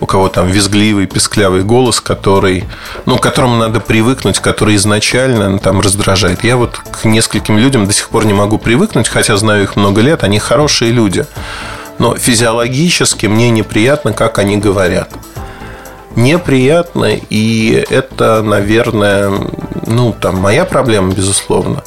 у 0.00 0.06
кого 0.06 0.28
там 0.28 0.48
визгливый, 0.48 1.06
песклявый 1.06 1.62
голос, 1.62 2.00
который, 2.00 2.64
ну, 3.06 3.16
к 3.16 3.22
которому 3.22 3.56
надо 3.56 3.80
привыкнуть, 3.80 4.38
который 4.40 4.76
изначально 4.76 5.48
ну, 5.48 5.58
там 5.58 5.80
раздражает. 5.80 6.44
Я 6.44 6.56
вот 6.56 6.76
к 6.76 7.04
нескольким 7.04 7.58
людям 7.58 7.86
до 7.86 7.92
сих 7.92 8.08
пор 8.08 8.26
не 8.26 8.34
могу 8.34 8.58
привыкнуть, 8.58 9.08
хотя 9.08 9.36
знаю 9.36 9.62
их 9.62 9.76
много 9.76 10.00
лет, 10.00 10.24
они 10.24 10.38
хорошие 10.38 10.90
люди. 10.90 11.26
Но 11.98 12.16
физиологически 12.16 13.26
мне 13.26 13.50
неприятно, 13.50 14.12
как 14.12 14.38
они 14.38 14.56
говорят. 14.56 15.10
Неприятно, 16.16 17.10
и 17.30 17.84
это, 17.90 18.42
наверное, 18.42 19.32
ну, 19.86 20.12
там, 20.12 20.36
моя 20.36 20.64
проблема, 20.64 21.12
безусловно. 21.12 21.82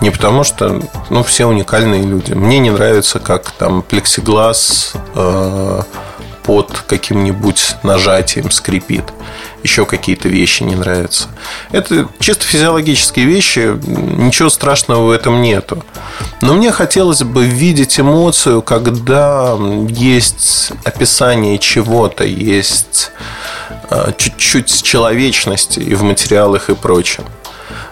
Не 0.00 0.10
потому 0.10 0.42
что, 0.42 0.82
ну, 1.10 1.22
все 1.22 1.46
уникальные 1.46 2.02
люди. 2.02 2.32
Мне 2.32 2.58
не 2.58 2.70
нравится, 2.70 3.18
как 3.20 3.50
там 3.52 3.82
плексиглаз 3.82 4.94
э, 5.14 5.80
под 6.42 6.84
каким-нибудь 6.86 7.76
нажатием 7.82 8.50
скрипит. 8.50 9.04
Еще 9.62 9.86
какие-то 9.86 10.28
вещи 10.28 10.64
не 10.64 10.74
нравятся. 10.74 11.28
Это 11.70 12.08
чисто 12.18 12.44
физиологические 12.44 13.26
вещи, 13.26 13.78
ничего 13.86 14.50
страшного 14.50 15.06
в 15.06 15.10
этом 15.10 15.40
нету. 15.40 15.84
Но 16.40 16.54
мне 16.54 16.72
хотелось 16.72 17.22
бы 17.22 17.44
видеть 17.44 18.00
эмоцию, 18.00 18.62
когда 18.62 19.56
есть 19.88 20.72
описание 20.84 21.58
чего-то, 21.58 22.24
есть 22.24 23.12
э, 23.90 24.12
чуть-чуть 24.16 24.82
человечности 24.82 25.78
и 25.78 25.94
в 25.94 26.02
материалах 26.02 26.70
и 26.70 26.74
прочем 26.74 27.24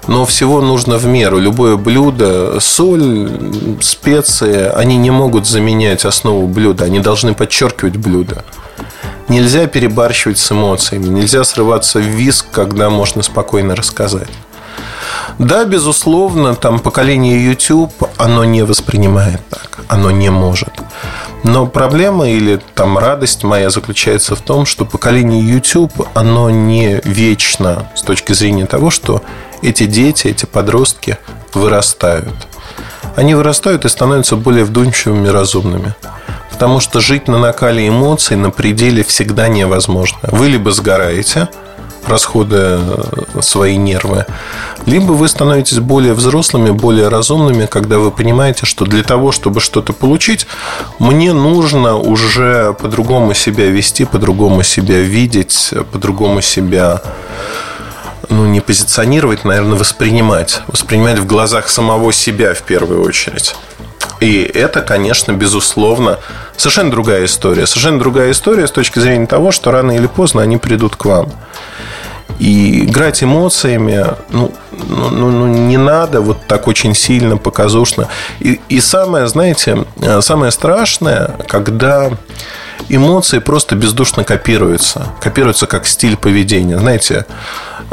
но 0.07 0.25
всего 0.25 0.61
нужно 0.61 0.97
в 0.97 1.07
меру. 1.07 1.39
Любое 1.39 1.77
блюдо, 1.77 2.59
соль, 2.61 3.31
специи, 3.81 4.71
они 4.75 4.97
не 4.97 5.11
могут 5.11 5.47
заменять 5.47 6.05
основу 6.05 6.47
блюда, 6.47 6.85
они 6.85 7.01
должны 7.01 7.35
подчеркивать 7.35 7.97
блюдо. 7.97 8.45
Нельзя 9.29 9.67
перебарщивать 9.67 10.39
с 10.39 10.51
эмоциями, 10.51 11.07
нельзя 11.07 11.45
срываться 11.45 12.01
в 12.01 12.05
виск, 12.05 12.47
когда 12.51 12.91
можно 12.91 13.23
спокойно 13.23 13.77
рассказать. 13.77 14.31
Да, 15.39 15.65
безусловно, 15.65 16.55
там 16.55 16.81
поколение 16.81 17.45
YouTube, 17.45 17.93
оно 18.19 18.45
не 18.45 18.63
воспринимает 18.63 19.41
так, 19.49 19.81
оно 19.89 20.11
не 20.11 20.31
может. 20.31 20.73
Но 21.43 21.67
проблема 21.67 22.29
или 22.29 22.61
там 22.75 22.99
радость 22.99 23.45
моя 23.45 23.71
заключается 23.71 24.37
в 24.37 24.41
том, 24.41 24.67
что 24.67 24.85
поколение 24.85 25.41
YouTube, 25.41 26.09
оно 26.15 26.51
не 26.51 27.01
вечно 27.05 27.91
с 27.95 28.03
точки 28.03 28.33
зрения 28.33 28.67
того, 28.67 28.91
что 28.91 29.23
эти 29.63 29.87
дети, 29.87 30.29
эти 30.29 30.45
подростки 30.45 31.19
вырастают. 31.55 32.35
Они 33.17 33.35
вырастают 33.35 33.85
и 33.85 33.89
становятся 33.89 34.37
более 34.37 34.65
вдумчивыми, 34.65 35.29
разумными. 35.29 35.95
Потому 36.51 36.81
что 36.81 37.01
жить 37.01 37.27
на 37.27 37.39
накале 37.39 37.89
эмоций 37.89 38.37
на 38.37 38.51
пределе 38.51 39.03
всегда 39.03 39.49
невозможно. 39.49 40.19
Вы 40.23 40.49
либо 40.49 40.71
сгораете, 40.71 41.49
расходуя 42.07 42.81
свои 43.41 43.77
нервы, 43.77 44.27
либо 44.87 45.13
вы 45.13 45.29
становитесь 45.29 45.79
более 45.79 46.15
взрослыми, 46.15 46.71
более 46.71 47.09
разумными, 47.09 47.67
когда 47.67 47.99
вы 47.99 48.11
понимаете, 48.11 48.67
что 48.67 48.85
для 48.85 49.03
того, 49.03 49.33
чтобы 49.33 49.61
что-то 49.61 49.93
получить, 49.93 50.47
мне 50.99 51.33
нужно 51.33 51.97
уже 51.97 52.75
по-другому 52.75 53.35
себя 53.35 53.67
вести, 53.67 54.05
по-другому 54.05 54.63
себя 54.63 55.01
видеть, 55.01 55.73
по-другому 55.93 56.41
себя 56.41 57.03
ну, 58.29 58.47
не 58.47 58.61
позиционировать, 58.61 59.45
наверное, 59.45 59.79
воспринимать. 59.79 60.63
Воспринимать 60.69 61.19
в 61.19 61.27
глазах 61.27 61.69
самого 61.69 62.13
себя 62.13 62.55
в 62.55 62.63
первую 62.63 63.03
очередь. 63.03 63.57
И 64.21 64.43
это, 64.43 64.83
конечно, 64.83 65.33
безусловно, 65.33 66.19
совершенно 66.57 66.91
другая 66.91 67.25
история. 67.25 67.67
Совершенно 67.67 67.99
другая 67.99 68.33
история 68.33 68.67
с 68.67 68.71
точки 68.71 68.99
зрения 68.99 69.27
того, 69.27 69.51
что 69.51 69.71
рано 69.71 69.93
или 69.93 70.07
поздно 70.07 70.43
они 70.43 70.59
придут 70.59 70.97
к 70.97 71.05
вам. 71.05 71.33
И 72.39 72.85
играть 72.85 73.23
эмоциями, 73.23 74.07
ну, 74.31 74.53
ну, 74.73 75.11
ну, 75.11 75.31
ну 75.31 75.47
не 75.47 75.77
надо 75.77 76.21
вот 76.21 76.47
так 76.47 76.69
очень 76.69 76.95
сильно, 76.95 77.37
показушно. 77.37 78.09
И, 78.39 78.61
и 78.69 78.81
самое, 78.81 79.27
знаете, 79.27 79.85
самое 80.21 80.51
страшное, 80.51 81.37
когда 81.49 82.11
эмоции 82.89 83.41
просто 83.41 83.75
бездушно 83.75 84.25
копируются. 84.25 85.09
Копируются 85.21 85.67
как 85.67 85.87
стиль 85.87 86.17
поведения. 86.17 86.79
Знаете, 86.79 87.27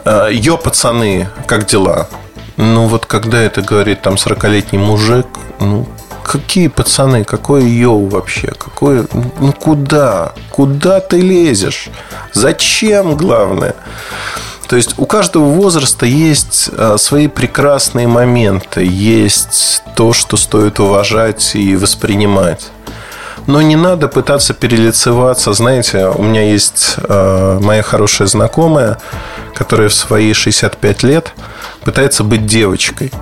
Э, 0.05 0.29
Йо, 0.31 0.57
пацаны, 0.57 1.27
как 1.45 1.65
дела? 1.65 2.07
Ну, 2.55 2.87
вот 2.87 3.05
когда 3.05 3.41
это 3.41 3.61
говорит 3.61 4.01
там 4.01 4.15
40-летний 4.15 4.79
мужик, 4.79 5.27
ну, 5.59 5.87
какие 6.27 6.67
пацаны, 6.67 7.23
какое 7.23 7.63
йоу 7.63 8.07
вообще? 8.07 8.47
Какое, 8.47 9.07
ну, 9.13 9.53
куда? 9.53 10.33
Куда 10.51 10.99
ты 10.99 11.21
лезешь? 11.21 11.89
Зачем, 12.33 13.15
главное? 13.15 13.75
То 14.67 14.75
есть 14.75 14.95
у 14.97 15.05
каждого 15.05 15.45
возраста 15.45 16.05
есть 16.05 16.69
э, 16.71 16.97
свои 16.99 17.27
прекрасные 17.27 18.07
моменты, 18.07 18.85
есть 18.85 19.81
то, 19.95 20.11
что 20.11 20.35
стоит 20.35 20.79
уважать 20.81 21.55
и 21.55 21.75
воспринимать. 21.77 22.69
Но 23.45 23.61
не 23.61 23.77
надо 23.77 24.09
пытаться 24.09 24.53
перелицеваться. 24.53 25.53
Знаете, 25.53 26.07
у 26.07 26.21
меня 26.21 26.43
есть 26.51 26.95
э, 26.97 27.59
моя 27.61 27.81
хорошая 27.81 28.27
знакомая, 28.27 28.97
которая 29.55 29.87
в 29.87 29.93
свои 29.93 30.33
65 30.33 31.03
лет 31.03 31.33
пытается 31.85 32.25
быть 32.25 32.45
девочкой. 32.45 33.13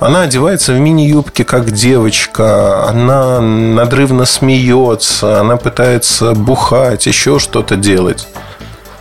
Она 0.00 0.22
одевается 0.22 0.72
в 0.72 0.78
мини-юбке 0.78 1.44
как 1.44 1.72
девочка, 1.72 2.88
она 2.88 3.38
надрывно 3.40 4.24
смеется, 4.24 5.40
она 5.40 5.58
пытается 5.58 6.32
бухать, 6.32 7.06
еще 7.06 7.38
что-то 7.38 7.76
делать. 7.76 8.26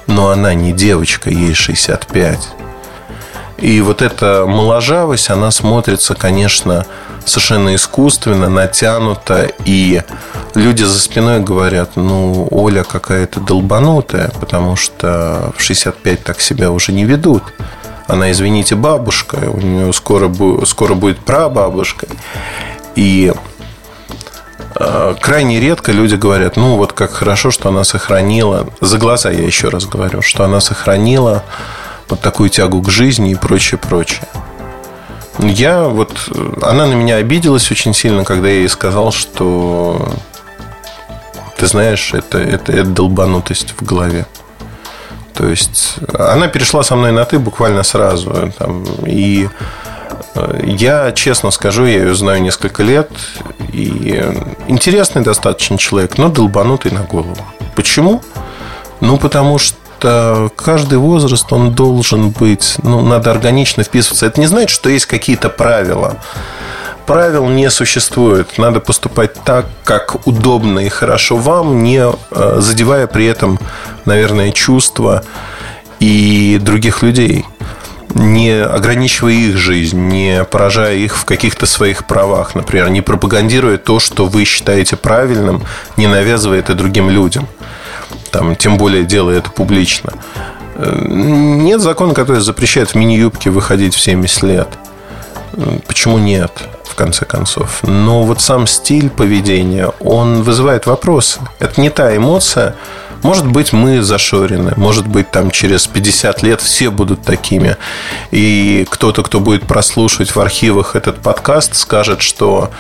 Но 0.08 0.30
она 0.30 0.54
не 0.54 0.74
девочка, 0.74 1.30
ей 1.30 1.54
65. 1.54 2.50
И 3.60 3.80
вот 3.80 4.02
эта 4.02 4.46
моложавость, 4.46 5.30
она 5.30 5.52
смотрится, 5.52 6.16
конечно, 6.16 6.86
совершенно 7.24 7.76
искусственно, 7.76 8.50
натянуто. 8.50 9.50
И 9.64 10.02
люди 10.54 10.84
за 10.84 11.00
спиной 11.00 11.40
говорят, 11.40 11.92
ну, 11.96 12.46
Оля 12.52 12.84
какая-то 12.84 13.40
долбанутая, 13.40 14.32
потому 14.38 14.76
что 14.76 15.54
в 15.56 15.62
65 15.62 16.24
так 16.24 16.42
себя 16.42 16.72
уже 16.72 16.92
не 16.92 17.06
ведут. 17.06 17.44
Она, 18.10 18.32
извините, 18.32 18.74
бабушка, 18.74 19.36
у 19.54 19.60
нее 19.60 19.94
скоро, 19.94 20.34
скоро 20.66 20.96
будет 20.96 21.20
прабабушка. 21.20 22.08
И 22.96 23.32
э, 24.76 25.16
крайне 25.22 25.60
редко 25.60 25.92
люди 25.92 26.16
говорят, 26.16 26.58
ну 26.58 26.76
вот 26.76 26.92
как 26.94 27.12
хорошо, 27.12 27.52
что 27.52 27.70
она 27.70 27.84
сохранила, 27.84 28.68
за 28.82 28.98
глаза 28.98 29.30
я 29.30 29.46
еще 29.46 29.70
раз 29.70 29.86
говорю, 29.86 30.24
что 30.24 30.44
она 30.44 30.60
сохранила 30.60 31.44
вот 32.10 32.20
такую 32.20 32.50
тягу 32.50 32.82
к 32.82 32.90
жизни 32.90 33.32
и 33.32 33.36
прочее, 33.36 33.78
прочее. 33.78 34.28
Я 35.38 35.84
вот... 35.84 36.12
Она 36.64 36.88
на 36.88 36.94
меня 36.94 37.18
обиделась 37.18 37.70
очень 37.70 37.94
сильно, 37.94 38.26
когда 38.26 38.48
я 38.48 38.56
ей 38.56 38.70
сказал, 38.70 39.12
что... 39.12 40.14
Ты 41.58 41.68
знаешь, 41.68 42.12
это, 42.16 42.40
это, 42.40 42.72
это 42.72 42.90
долбанутость 42.90 43.76
в 43.78 43.86
голове. 43.86 44.26
То 45.40 45.48
есть 45.48 45.96
она 46.14 46.50
перешла 46.50 46.84
со 46.84 46.98
мной 46.98 47.14
на 47.14 47.24
ты 47.24 47.40
буквально 47.40 47.84
сразу. 47.84 48.52
Там, 48.58 48.84
и 49.06 49.48
э, 50.36 50.60
я, 50.66 51.14
честно 51.14 51.50
скажу, 51.52 51.86
я 51.86 52.00
ее 52.00 52.14
знаю 52.14 52.42
несколько 52.42 52.84
лет. 52.84 53.10
И 53.72 54.22
интересный 54.68 55.24
достаточно 55.24 55.78
человек, 55.78 56.18
но 56.18 56.28
долбанутый 56.28 56.92
на 56.92 57.04
голову. 57.04 57.38
Почему? 57.74 58.22
Ну, 59.00 59.18
потому 59.18 59.58
что 59.60 59.78
что 60.00 60.50
каждый 60.56 60.98
возраст, 60.98 61.52
он 61.52 61.74
должен 61.74 62.30
быть, 62.30 62.76
ну, 62.84 63.02
надо 63.02 63.32
органично 63.32 63.84
вписываться. 63.84 64.26
Это 64.28 64.40
не 64.40 64.48
значит, 64.48 64.70
что 64.70 64.90
есть 64.90 65.06
какие-то 65.08 65.50
правила. 65.50 66.16
Правил 67.10 67.50
не 67.50 67.72
существует. 67.72 68.60
Надо 68.60 68.80
поступать 68.80 69.34
так, 69.44 69.66
как 69.84 70.28
удобно 70.28 70.78
и 70.78 70.90
хорошо 70.90 71.38
вам, 71.38 71.82
не 71.82 72.04
э, 72.04 72.58
задевая 72.62 73.08
при 73.08 73.26
этом, 73.26 73.58
наверное, 74.06 74.52
чувства 74.52 75.24
и 76.00 76.60
других 76.62 77.02
людей 77.02 77.48
не 78.14 78.52
ограничивая 78.64 79.34
их 79.34 79.58
жизнь, 79.58 80.00
не 80.00 80.44
поражая 80.44 80.98
их 80.98 81.16
в 81.18 81.26
каких-то 81.26 81.66
своих 81.66 82.06
правах, 82.06 82.54
например, 82.54 82.90
не 82.90 83.02
пропагандируя 83.02 83.80
то, 83.80 84.00
что 84.00 84.28
вы 84.28 84.46
считаете 84.46 84.96
правильным, 84.96 85.64
не 85.98 86.06
навязывая 86.06 86.60
это 86.60 86.76
другим 86.76 87.10
людям 87.10 87.48
там, 88.30 88.56
тем 88.56 88.78
более 88.78 89.04
делая 89.04 89.40
это 89.40 89.50
публично. 89.50 90.14
Э, 90.76 91.06
нет 91.08 91.82
закона, 91.82 92.14
который 92.14 92.42
запрещает 92.42 92.92
в 92.92 92.96
мини-юбке 92.96 93.50
выходить 93.50 93.96
в 93.96 94.00
70 94.00 94.44
лет. 94.44 94.68
Почему 95.88 96.20
нет, 96.20 96.52
конце 97.00 97.24
концов? 97.24 97.80
Но 97.84 98.24
вот 98.24 98.42
сам 98.42 98.68
стиль 98.68 99.10
поведения, 99.10 99.88
он 100.02 100.44
вызывает 100.44 100.86
вопросы. 100.86 101.40
Это 101.60 101.80
не 101.80 101.90
та 101.90 102.14
эмоция, 102.16 102.76
может 103.24 103.48
быть, 103.48 103.74
мы 103.74 104.02
зашорены. 104.02 104.74
Может 104.78 105.08
быть, 105.08 105.32
там 105.32 105.52
через 105.52 105.88
50 105.88 106.44
лет 106.44 106.62
все 106.62 106.90
будут 106.90 107.22
такими. 107.22 107.78
И 108.32 108.86
кто-то, 108.90 109.24
кто 109.24 109.40
будет 109.40 109.66
прослушивать 109.66 110.36
в 110.36 110.40
архивах 110.40 110.96
этот 110.96 111.20
подкаст, 111.20 111.76
скажет, 111.76 112.22
что 112.22 112.72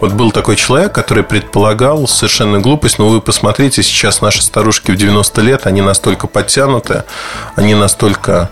вот 0.00 0.12
был 0.12 0.32
такой 0.32 0.56
человек, 0.56 0.92
который 0.92 1.24
предполагал 1.24 2.08
совершенно 2.08 2.60
глупость, 2.60 2.98
но 2.98 3.08
вы 3.08 3.20
посмотрите, 3.20 3.82
сейчас 3.82 4.22
наши 4.22 4.42
старушки 4.42 4.90
в 4.90 4.96
90 4.96 5.40
лет, 5.42 5.66
они 5.66 5.82
настолько 5.82 6.26
подтянуты, 6.26 7.04
они 7.56 7.74
настолько 7.74 8.50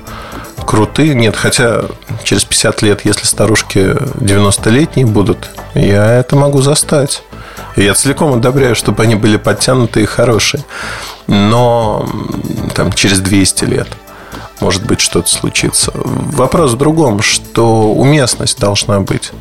крутые. 0.70 1.16
Нет, 1.16 1.34
хотя 1.34 1.82
через 2.22 2.44
50 2.44 2.82
лет, 2.82 3.04
если 3.04 3.24
старушки 3.24 3.96
90-летние 4.22 5.04
будут, 5.04 5.50
я 5.74 6.12
это 6.12 6.36
могу 6.36 6.62
застать. 6.62 7.24
Я 7.74 7.94
целиком 7.94 8.34
одобряю, 8.34 8.76
чтобы 8.76 9.02
они 9.02 9.16
были 9.16 9.36
подтянутые 9.36 10.04
и 10.04 10.06
хорошие. 10.06 10.62
Но 11.26 12.08
там, 12.76 12.92
через 12.92 13.18
200 13.18 13.64
лет 13.64 13.88
может 14.60 14.86
быть 14.86 15.00
что-то 15.00 15.28
случится. 15.28 15.90
Вопрос 15.94 16.74
в 16.74 16.76
другом, 16.76 17.20
что 17.20 17.90
уместность 17.90 18.60
должна 18.60 19.00
быть. 19.00 19.32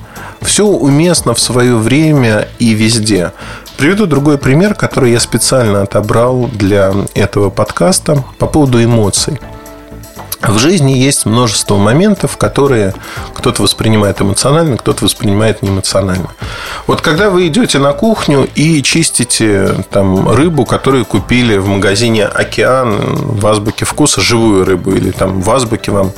Все 0.42 0.66
уместно 0.66 1.36
в 1.36 1.40
свое 1.40 1.76
время 1.76 2.48
и 2.58 2.74
везде. 2.74 3.34
Приведу 3.78 4.08
другой 4.08 4.40
пример, 4.40 4.74
который 4.74 5.12
я 5.12 5.20
специально 5.20 5.84
отобрал 5.84 6.48
для 6.48 6.92
этого 7.14 7.52
подкаста 7.52 8.24
по 8.40 8.48
поводу 8.48 8.84
эмоций. 8.84 9.40
В 10.42 10.58
жизни 10.58 10.94
есть 10.94 11.26
множество 11.26 11.76
моментов, 11.76 12.38
которые 12.38 12.94
кто-то 13.34 13.62
воспринимает 13.62 14.22
эмоционально, 14.22 14.78
кто-то 14.78 15.04
воспринимает 15.04 15.62
неэмоционально. 15.62 16.30
Вот 16.88 17.02
когда 17.02 17.30
вы 17.30 17.48
идете 17.48 17.78
на 17.78 17.92
кухню 17.92 18.48
и 18.56 18.82
чистите 18.82 19.84
там 19.92 20.30
рыбу, 20.30 20.66
которую 20.66 21.06
купили 21.06 21.58
в 21.58 21.68
магазине 21.68 22.26
«Океан» 22.26 23.00
в 23.00 23.46
азбуке 23.46 23.84
вкуса, 23.84 24.22
живую 24.22 24.64
рыбу, 24.64 24.92
или 24.92 25.12
там 25.12 25.42
в 25.42 25.52
азбуке 25.52 25.92
вам 25.92 26.14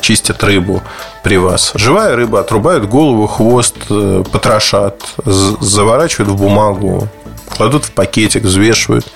чистят 0.00 0.44
рыбу 0.44 0.82
при 1.22 1.38
вас. 1.38 1.72
Живая 1.74 2.14
рыба 2.14 2.40
отрубают 2.40 2.86
голову, 2.86 3.26
хвост, 3.26 3.76
э, 3.88 4.22
потрошат, 4.30 5.02
заворачивают 5.24 6.28
в 6.28 6.36
бумагу, 6.36 7.08
кладут 7.56 7.84
в 7.84 7.92
пакетик, 7.92 8.42
взвешивают, 8.42 9.06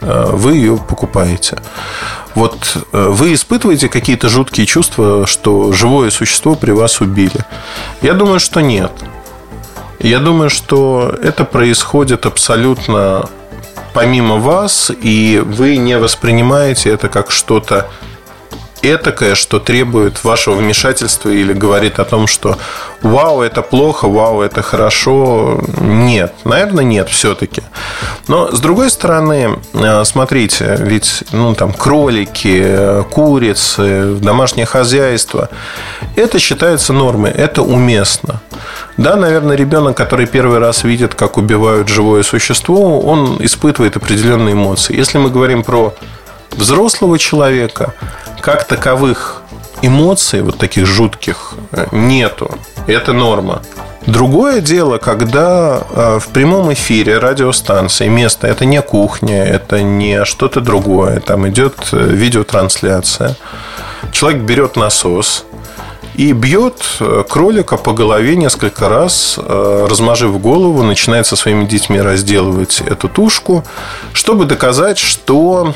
э, 0.00 0.30
вы 0.32 0.54
ее 0.54 0.76
покупаете. 0.76 1.58
Вот 2.38 2.76
э, 2.92 3.08
вы 3.10 3.34
испытываете 3.34 3.88
какие-то 3.88 4.28
жуткие 4.28 4.64
чувства, 4.64 5.26
что 5.26 5.72
живое 5.72 6.10
существо 6.10 6.54
при 6.54 6.70
вас 6.70 7.00
убили? 7.00 7.44
Я 8.00 8.14
думаю, 8.14 8.38
что 8.38 8.60
нет. 8.60 8.92
Я 9.98 10.20
думаю, 10.20 10.48
что 10.48 11.12
это 11.20 11.44
происходит 11.44 12.26
абсолютно 12.26 13.28
помимо 13.92 14.36
вас, 14.36 14.92
и 15.02 15.42
вы 15.44 15.78
не 15.78 15.98
воспринимаете 15.98 16.90
это 16.90 17.08
как 17.08 17.32
что-то 17.32 17.90
этакое, 18.82 19.34
что 19.34 19.58
требует 19.58 20.24
вашего 20.24 20.54
вмешательства 20.54 21.30
или 21.30 21.52
говорит 21.52 21.98
о 21.98 22.04
том, 22.04 22.26
что 22.26 22.58
вау, 23.02 23.42
это 23.42 23.62
плохо, 23.62 24.08
вау, 24.08 24.40
это 24.42 24.62
хорошо. 24.62 25.60
Нет, 25.80 26.34
наверное, 26.44 26.84
нет 26.84 27.08
все-таки. 27.08 27.62
Но 28.26 28.50
с 28.54 28.60
другой 28.60 28.90
стороны, 28.90 29.58
э, 29.74 30.04
смотрите, 30.04 30.76
ведь 30.80 31.24
ну, 31.32 31.54
там, 31.54 31.72
кролики, 31.72 33.02
курицы, 33.10 34.14
домашнее 34.20 34.66
хозяйство, 34.66 35.48
это 36.16 36.38
считается 36.38 36.92
нормой, 36.92 37.30
это 37.30 37.62
уместно. 37.62 38.40
Да, 38.96 39.16
наверное, 39.16 39.56
ребенок, 39.56 39.96
который 39.96 40.26
первый 40.26 40.58
раз 40.58 40.82
видит, 40.84 41.14
как 41.14 41.36
убивают 41.36 41.88
живое 41.88 42.22
существо, 42.22 43.00
он 43.00 43.36
испытывает 43.40 43.96
определенные 43.96 44.54
эмоции. 44.54 44.96
Если 44.96 45.18
мы 45.18 45.30
говорим 45.30 45.62
про 45.62 45.94
взрослого 46.52 47.18
человека, 47.18 47.94
как 48.40 48.64
таковых 48.66 49.42
эмоций, 49.82 50.42
вот 50.42 50.58
таких 50.58 50.86
жутких, 50.86 51.54
э, 51.72 51.86
нету. 51.92 52.50
Это 52.86 53.12
норма. 53.12 53.62
Другое 54.06 54.60
дело, 54.60 54.98
когда 54.98 55.82
э, 55.90 56.18
в 56.20 56.28
прямом 56.28 56.72
эфире 56.72 57.18
радиостанции 57.18 58.08
место 58.08 58.46
это 58.46 58.64
не 58.64 58.80
кухня, 58.80 59.44
это 59.44 59.82
не 59.82 60.24
что-то 60.24 60.60
другое, 60.60 61.20
там 61.20 61.48
идет 61.48 61.74
э, 61.92 61.96
видеотрансляция. 61.96 63.36
Человек 64.12 64.42
берет 64.42 64.76
насос 64.76 65.44
и 66.14 66.32
бьет 66.32 66.82
кролика 67.28 67.76
по 67.76 67.92
голове 67.92 68.34
несколько 68.34 68.88
раз, 68.88 69.38
размажив 69.38 70.40
голову, 70.40 70.82
начинает 70.82 71.26
со 71.26 71.36
своими 71.36 71.64
детьми 71.64 72.00
разделывать 72.00 72.80
эту 72.80 73.08
тушку, 73.08 73.64
чтобы 74.12 74.44
доказать, 74.44 74.98
что 74.98 75.74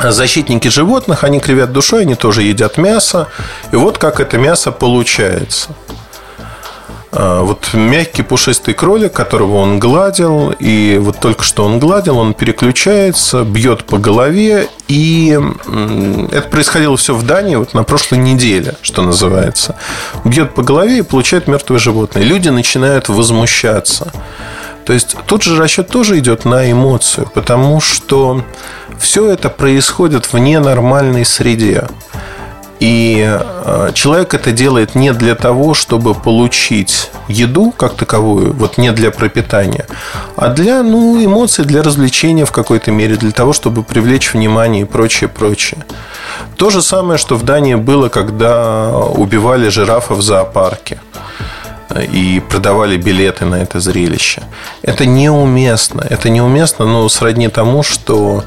защитники 0.00 0.68
животных, 0.68 1.24
они 1.24 1.40
кривят 1.40 1.72
душой, 1.72 2.02
они 2.02 2.14
тоже 2.14 2.42
едят 2.42 2.78
мясо. 2.78 3.28
И 3.72 3.76
вот 3.76 3.98
как 3.98 4.20
это 4.20 4.38
мясо 4.38 4.72
получается. 4.72 5.70
А, 7.16 7.42
вот 7.42 7.70
мягкий 7.74 8.22
пушистый 8.22 8.74
кролик, 8.74 9.12
которого 9.12 9.58
он 9.58 9.78
гладил, 9.78 10.52
и 10.58 10.98
вот 11.00 11.20
только 11.20 11.44
что 11.44 11.64
он 11.64 11.78
гладил, 11.78 12.18
он 12.18 12.34
переключается, 12.34 13.44
бьет 13.44 13.84
по 13.84 13.98
голове, 13.98 14.68
и 14.88 15.38
это 16.32 16.48
происходило 16.48 16.96
все 16.96 17.14
в 17.14 17.24
Дании 17.24 17.54
вот 17.54 17.72
на 17.72 17.84
прошлой 17.84 18.18
неделе, 18.18 18.74
что 18.82 19.02
называется. 19.02 19.76
Бьет 20.24 20.54
по 20.54 20.62
голове 20.62 20.98
и 20.98 21.02
получает 21.02 21.46
мертвое 21.46 21.78
животное. 21.78 22.24
Люди 22.24 22.48
начинают 22.48 23.08
возмущаться. 23.08 24.12
То 24.84 24.92
есть 24.92 25.16
тут 25.26 25.42
же 25.44 25.56
расчет 25.56 25.88
тоже 25.88 26.18
идет 26.18 26.44
на 26.44 26.70
эмоцию, 26.70 27.30
потому 27.32 27.80
что 27.80 28.44
все 29.04 29.30
это 29.30 29.50
происходит 29.50 30.32
в 30.32 30.38
ненормальной 30.38 31.26
среде. 31.26 31.84
И 32.80 33.22
э, 33.22 33.90
человек 33.92 34.32
это 34.32 34.50
делает 34.50 34.94
не 34.94 35.12
для 35.12 35.34
того, 35.34 35.74
чтобы 35.74 36.14
получить 36.14 37.10
еду 37.28 37.72
как 37.76 37.94
таковую, 37.94 38.54
вот 38.54 38.78
не 38.78 38.90
для 38.92 39.10
пропитания, 39.10 39.86
а 40.36 40.48
для 40.48 40.82
ну, 40.82 41.22
эмоций, 41.22 41.64
для 41.66 41.82
развлечения 41.82 42.46
в 42.46 42.52
какой-то 42.52 42.90
мере, 42.90 43.16
для 43.16 43.30
того, 43.30 43.52
чтобы 43.52 43.82
привлечь 43.82 44.32
внимание 44.32 44.82
и 44.82 44.86
прочее, 44.86 45.28
прочее. 45.28 45.84
То 46.56 46.70
же 46.70 46.80
самое, 46.82 47.18
что 47.18 47.36
в 47.36 47.42
Дании 47.42 47.74
было, 47.74 48.08
когда 48.08 48.90
убивали 48.96 49.68
жирафа 49.68 50.14
в 50.14 50.22
зоопарке 50.22 50.98
и 52.12 52.42
продавали 52.48 52.96
билеты 52.96 53.44
на 53.44 53.56
это 53.56 53.80
зрелище. 53.80 54.42
Это 54.82 55.06
неуместно. 55.06 56.04
Это 56.08 56.28
неуместно, 56.28 56.86
но 56.86 57.08
сродни 57.08 57.48
тому, 57.48 57.82
что 57.82 58.44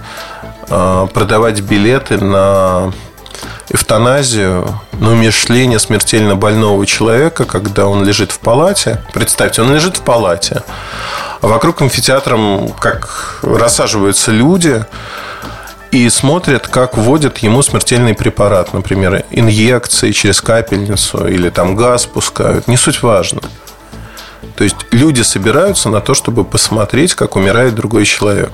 э, 0.69 1.07
продавать 1.13 1.61
билеты 1.61 2.17
на 2.17 2.93
эвтаназию, 3.69 4.79
на 4.93 5.11
умершление 5.11 5.79
смертельно 5.79 6.35
больного 6.35 6.85
человека, 6.85 7.45
когда 7.45 7.87
он 7.87 8.05
лежит 8.05 8.31
в 8.31 8.39
палате. 8.39 9.03
Представьте, 9.13 9.61
он 9.61 9.73
лежит 9.73 9.97
в 9.97 10.01
палате, 10.01 10.63
а 11.41 11.47
вокруг 11.47 11.81
амфитеатром 11.81 12.69
как 12.79 13.39
рассаживаются 13.43 14.31
люди, 14.31 14.85
и 15.91 16.09
смотрят, 16.09 16.67
как 16.67 16.97
вводят 16.97 17.39
ему 17.39 17.61
смертельный 17.61 18.13
препарат, 18.13 18.73
например, 18.73 19.23
инъекции 19.31 20.11
через 20.11 20.41
капельницу 20.41 21.27
или 21.27 21.49
там 21.49 21.75
газ 21.75 22.05
пускают. 22.05 22.67
Не 22.67 22.77
суть 22.77 23.01
важно. 23.03 23.41
То 24.55 24.63
есть 24.63 24.75
люди 24.91 25.21
собираются 25.21 25.89
на 25.89 26.01
то, 26.01 26.13
чтобы 26.13 26.43
посмотреть, 26.43 27.13
как 27.13 27.35
умирает 27.35 27.75
другой 27.75 28.05
человек. 28.05 28.51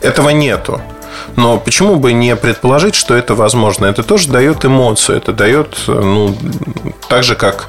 Этого 0.00 0.30
нету. 0.30 0.80
Но 1.36 1.58
почему 1.58 1.96
бы 1.96 2.12
не 2.12 2.36
предположить, 2.36 2.94
что 2.94 3.14
это 3.14 3.34
возможно? 3.34 3.86
Это 3.86 4.02
тоже 4.02 4.28
дает 4.28 4.64
эмоцию, 4.64 5.18
это 5.18 5.32
дает, 5.32 5.78
ну, 5.86 6.36
так 7.08 7.24
же, 7.24 7.34
как 7.34 7.68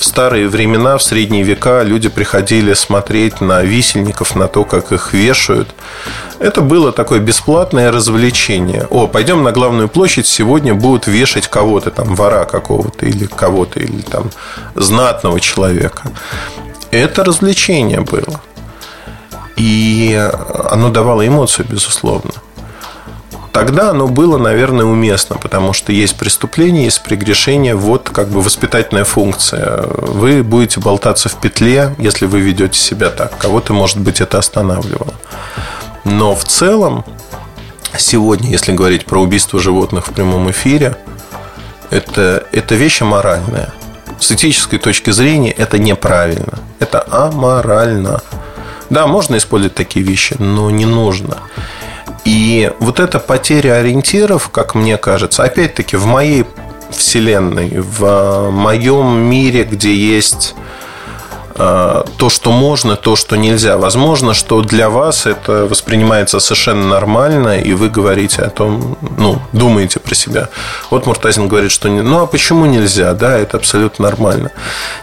в 0.00 0.04
старые 0.04 0.48
времена, 0.48 0.96
в 0.96 1.02
средние 1.02 1.42
века 1.42 1.82
люди 1.82 2.08
приходили 2.08 2.72
смотреть 2.72 3.42
на 3.42 3.62
висельников, 3.62 4.34
на 4.34 4.48
то, 4.48 4.64
как 4.64 4.92
их 4.92 5.12
вешают. 5.12 5.74
Это 6.38 6.62
было 6.62 6.90
такое 6.90 7.20
бесплатное 7.20 7.92
развлечение. 7.92 8.86
О, 8.88 9.06
пойдем 9.06 9.42
на 9.42 9.52
главную 9.52 9.90
площадь, 9.90 10.26
сегодня 10.26 10.74
будут 10.74 11.06
вешать 11.06 11.48
кого-то, 11.48 11.90
там, 11.90 12.14
вора 12.14 12.46
какого-то 12.46 13.04
или 13.04 13.26
кого-то, 13.26 13.78
или 13.78 14.00
там 14.00 14.30
знатного 14.74 15.38
человека. 15.38 16.10
Это 16.90 17.22
развлечение 17.22 18.00
было. 18.00 18.40
И 19.56 20.18
оно 20.70 20.88
давало 20.88 21.26
эмоцию, 21.26 21.66
безусловно 21.68 22.32
тогда 23.52 23.90
оно 23.90 24.06
было, 24.06 24.38
наверное, 24.38 24.84
уместно, 24.84 25.36
потому 25.36 25.72
что 25.72 25.92
есть 25.92 26.16
преступление, 26.16 26.84
есть 26.84 27.02
прегрешение, 27.02 27.74
вот 27.74 28.10
как 28.10 28.28
бы 28.28 28.40
воспитательная 28.40 29.04
функция. 29.04 29.82
Вы 29.86 30.42
будете 30.42 30.80
болтаться 30.80 31.28
в 31.28 31.36
петле, 31.40 31.94
если 31.98 32.26
вы 32.26 32.40
ведете 32.40 32.78
себя 32.78 33.10
так. 33.10 33.36
Кого-то, 33.38 33.72
может 33.72 33.98
быть, 33.98 34.20
это 34.20 34.38
останавливало. 34.38 35.14
Но 36.04 36.34
в 36.34 36.44
целом, 36.44 37.04
сегодня, 37.98 38.50
если 38.50 38.72
говорить 38.72 39.04
про 39.04 39.20
убийство 39.20 39.60
животных 39.60 40.06
в 40.06 40.12
прямом 40.12 40.50
эфире, 40.50 40.96
это, 41.90 42.46
это 42.52 42.74
вещь 42.74 43.02
аморальная. 43.02 43.72
С 44.18 44.32
этической 44.32 44.78
точки 44.78 45.10
зрения 45.10 45.50
это 45.50 45.78
неправильно. 45.78 46.58
Это 46.78 47.04
аморально. 47.10 48.22
Да, 48.90 49.06
можно 49.06 49.36
использовать 49.36 49.74
такие 49.74 50.04
вещи, 50.04 50.36
но 50.38 50.70
не 50.70 50.84
нужно. 50.84 51.38
И 52.24 52.70
вот 52.80 53.00
эта 53.00 53.18
потеря 53.18 53.74
ориентиров, 53.74 54.50
как 54.50 54.74
мне 54.74 54.96
кажется, 54.96 55.42
опять-таки 55.42 55.96
в 55.96 56.06
моей 56.06 56.44
вселенной, 56.90 57.80
в 57.80 58.50
моем 58.50 59.18
мире, 59.20 59.64
где 59.64 59.94
есть 59.94 60.54
э, 61.54 62.02
то, 62.16 62.28
что 62.28 62.52
можно, 62.52 62.96
то, 62.96 63.16
что 63.16 63.36
нельзя. 63.36 63.78
Возможно, 63.78 64.34
что 64.34 64.60
для 64.60 64.90
вас 64.90 65.24
это 65.26 65.66
воспринимается 65.66 66.40
совершенно 66.40 66.88
нормально, 66.88 67.58
и 67.60 67.72
вы 67.72 67.88
говорите 67.88 68.42
о 68.42 68.50
том, 68.50 68.98
ну, 69.16 69.40
думаете 69.52 70.00
про 70.00 70.14
себя. 70.14 70.48
Вот 70.90 71.06
Муртазин 71.06 71.48
говорит, 71.48 71.70
что 71.70 71.88
не, 71.88 72.02
ну 72.02 72.20
а 72.20 72.26
почему 72.26 72.66
нельзя? 72.66 73.14
Да, 73.14 73.38
это 73.38 73.56
абсолютно 73.56 74.04
нормально. 74.04 74.50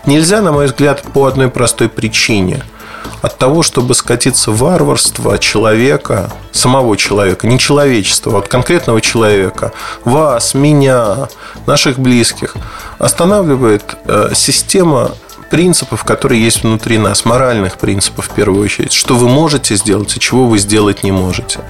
Нельзя, 0.05 0.41
на 0.41 0.51
мой 0.51 0.67
взгляд, 0.67 1.01
по 1.13 1.25
одной 1.25 1.49
простой 1.49 1.89
причине– 1.89 2.63
от 3.21 3.37
того, 3.37 3.63
чтобы 3.63 3.95
скатиться 3.95 4.51
в 4.51 4.57
варварство 4.57 5.37
человека, 5.37 6.31
самого 6.51 6.97
человека, 6.97 7.47
не 7.47 7.59
человечества, 7.59 8.39
а 8.39 8.41
конкретного 8.41 9.01
человека, 9.01 9.73
вас, 10.05 10.53
меня, 10.53 11.29
наших 11.65 11.99
близких, 11.99 12.55
останавливает 12.99 13.95
э, 14.05 14.31
система 14.35 15.11
принципов, 15.49 16.03
которые 16.03 16.43
есть 16.43 16.63
внутри 16.63 16.97
нас, 16.97 17.25
моральных 17.25 17.77
принципов 17.77 18.27
в 18.27 18.29
первую 18.31 18.63
очередь. 18.63 18.93
Что 18.93 19.15
вы 19.15 19.29
можете 19.29 19.75
сделать, 19.75 20.15
и 20.15 20.19
чего 20.19 20.47
вы 20.47 20.57
сделать 20.59 21.03
не 21.03 21.11
можете. 21.11 21.61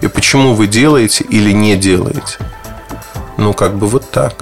И 0.00 0.08
почему 0.08 0.54
вы 0.54 0.66
делаете 0.66 1.24
или 1.24 1.52
не 1.52 1.76
делаете. 1.76 2.38
Ну, 3.36 3.52
как 3.54 3.76
бы 3.76 3.86
вот 3.86 4.10
так. 4.10 4.34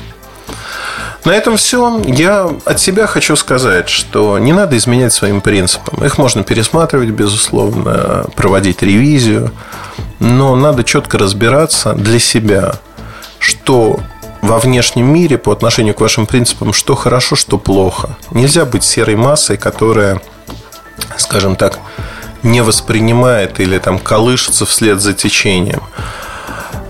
На 1.25 1.33
этом 1.33 1.57
все. 1.57 2.01
Я 2.07 2.51
от 2.65 2.81
себя 2.81 3.07
хочу 3.07 3.37
сказать, 3.37 3.89
что 3.89 4.39
не 4.39 4.53
надо 4.53 4.77
изменять 4.77 5.13
своим 5.13 5.41
принципам. 5.41 6.05
Их 6.05 6.19
можно 6.19 6.43
пересматривать, 6.43 7.11
безусловно, 7.11 8.27
проводить 8.37 8.83
ревизию. 8.83 9.53
Но 10.19 10.57
надо 10.57 10.85
четко 10.85 11.19
разбираться 11.19 11.93
для 11.93 12.19
себя, 12.19 12.75
что 13.39 14.01
во 14.43 14.59
внешнем 14.59 15.13
мире 15.13 15.37
по 15.37 15.53
отношению 15.53 15.95
к 15.95 16.01
вашим 16.01 16.27
принципам, 16.27 16.73
что 16.73 16.95
хорошо, 16.95 17.37
что 17.37 17.59
плохо. 17.59 18.17
Нельзя 18.31 18.65
быть 18.65 18.85
серой 18.85 19.17
массой, 19.17 19.59
которая, 19.59 20.21
скажем 21.17 21.57
так, 21.57 21.79
не 22.43 22.63
воспринимает 22.63 23.61
или 23.61 23.79
там 23.79 23.99
колышется 23.99 24.65
вслед 24.65 25.01
за 25.01 25.13
течением. 25.13 25.83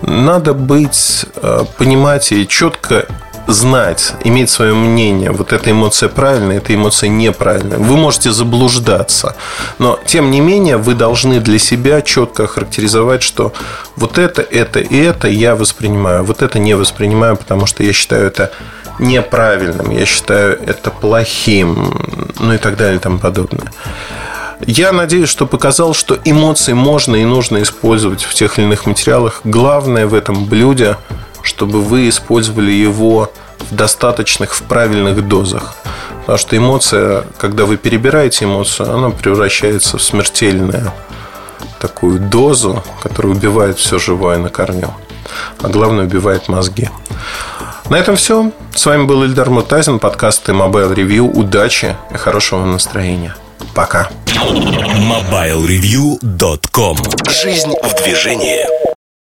Надо 0.01 0.53
быть, 0.53 1.25
э, 1.35 1.65
понимать 1.77 2.31
и 2.31 2.47
четко 2.47 3.05
знать, 3.47 4.13
иметь 4.23 4.49
свое 4.49 4.73
мнение, 4.73 5.31
вот 5.31 5.53
эта 5.53 5.71
эмоция 5.71 6.09
правильная, 6.09 6.57
эта 6.57 6.73
эмоция 6.73 7.09
неправильная. 7.09 7.77
Вы 7.77 7.97
можете 7.97 8.31
заблуждаться, 8.31 9.35
но 9.77 9.99
тем 10.05 10.31
не 10.31 10.41
менее 10.41 10.77
вы 10.77 10.95
должны 10.95 11.39
для 11.39 11.59
себя 11.59 12.01
четко 12.01 12.43
охарактеризовать, 12.43 13.23
что 13.23 13.53
вот 13.95 14.17
это, 14.17 14.41
это 14.41 14.79
и 14.79 14.97
это 14.97 15.27
я 15.27 15.55
воспринимаю, 15.55 16.23
вот 16.23 16.41
это 16.41 16.59
не 16.59 16.75
воспринимаю, 16.75 17.35
потому 17.35 17.65
что 17.65 17.83
я 17.83 17.93
считаю 17.93 18.27
это 18.27 18.51
неправильным, 18.99 19.91
я 19.91 20.05
считаю 20.05 20.59
это 20.65 20.91
плохим, 20.91 22.33
ну 22.39 22.53
и 22.53 22.57
так 22.57 22.77
далее 22.77 22.97
и 22.97 22.99
тому 22.99 23.19
подобное. 23.19 23.71
Я 24.67 24.91
надеюсь, 24.91 25.29
что 25.29 25.47
показал, 25.47 25.95
что 25.95 26.19
эмоции 26.23 26.73
можно 26.73 27.15
и 27.15 27.25
нужно 27.25 27.63
использовать 27.63 28.23
в 28.23 28.33
тех 28.35 28.59
или 28.59 28.65
иных 28.65 28.85
материалах. 28.85 29.41
Главное 29.43 30.05
в 30.05 30.13
этом 30.13 30.45
блюде– 30.45 30.97
чтобы 31.43 31.81
вы 31.81 32.09
использовали 32.09 32.71
его 32.71 33.31
в 33.59 33.75
достаточных, 33.75 34.53
в 34.53 34.63
правильных 34.63 35.27
дозах. 35.27 35.75
Потому 36.21 36.37
что 36.37 36.57
эмоция, 36.57 37.23
когда 37.37 37.65
вы 37.65 37.77
перебираете 37.77 38.45
эмоцию, 38.45 38.93
она 38.93 39.09
превращается 39.09 39.97
в 39.97 40.03
смертельную 40.03 40.91
такую 41.79 42.19
дозу, 42.19 42.83
которая 43.01 43.33
убивает 43.33 43.79
все 43.79 43.99
живое 43.99 44.37
на 44.37 44.49
корню. 44.49 44.93
А 45.61 45.67
главное, 45.67 46.05
убивает 46.05 46.47
мозги. 46.47 46.89
На 47.89 47.97
этом 47.97 48.15
все. 48.15 48.51
С 48.73 48.85
вами 48.85 49.03
был 49.03 49.23
Ильдар 49.23 49.49
Мутазин, 49.49 49.99
подкаст 49.99 50.47
Mobile 50.47 50.95
Review. 50.95 51.29
Удачи 51.29 51.97
и 52.13 52.17
хорошего 52.17 52.63
настроения. 52.65 53.35
Пока. 53.75 54.09
MobileReview.com 54.27 56.97
Жизнь 57.29 57.73
в 57.83 58.03
движении. 58.03 58.90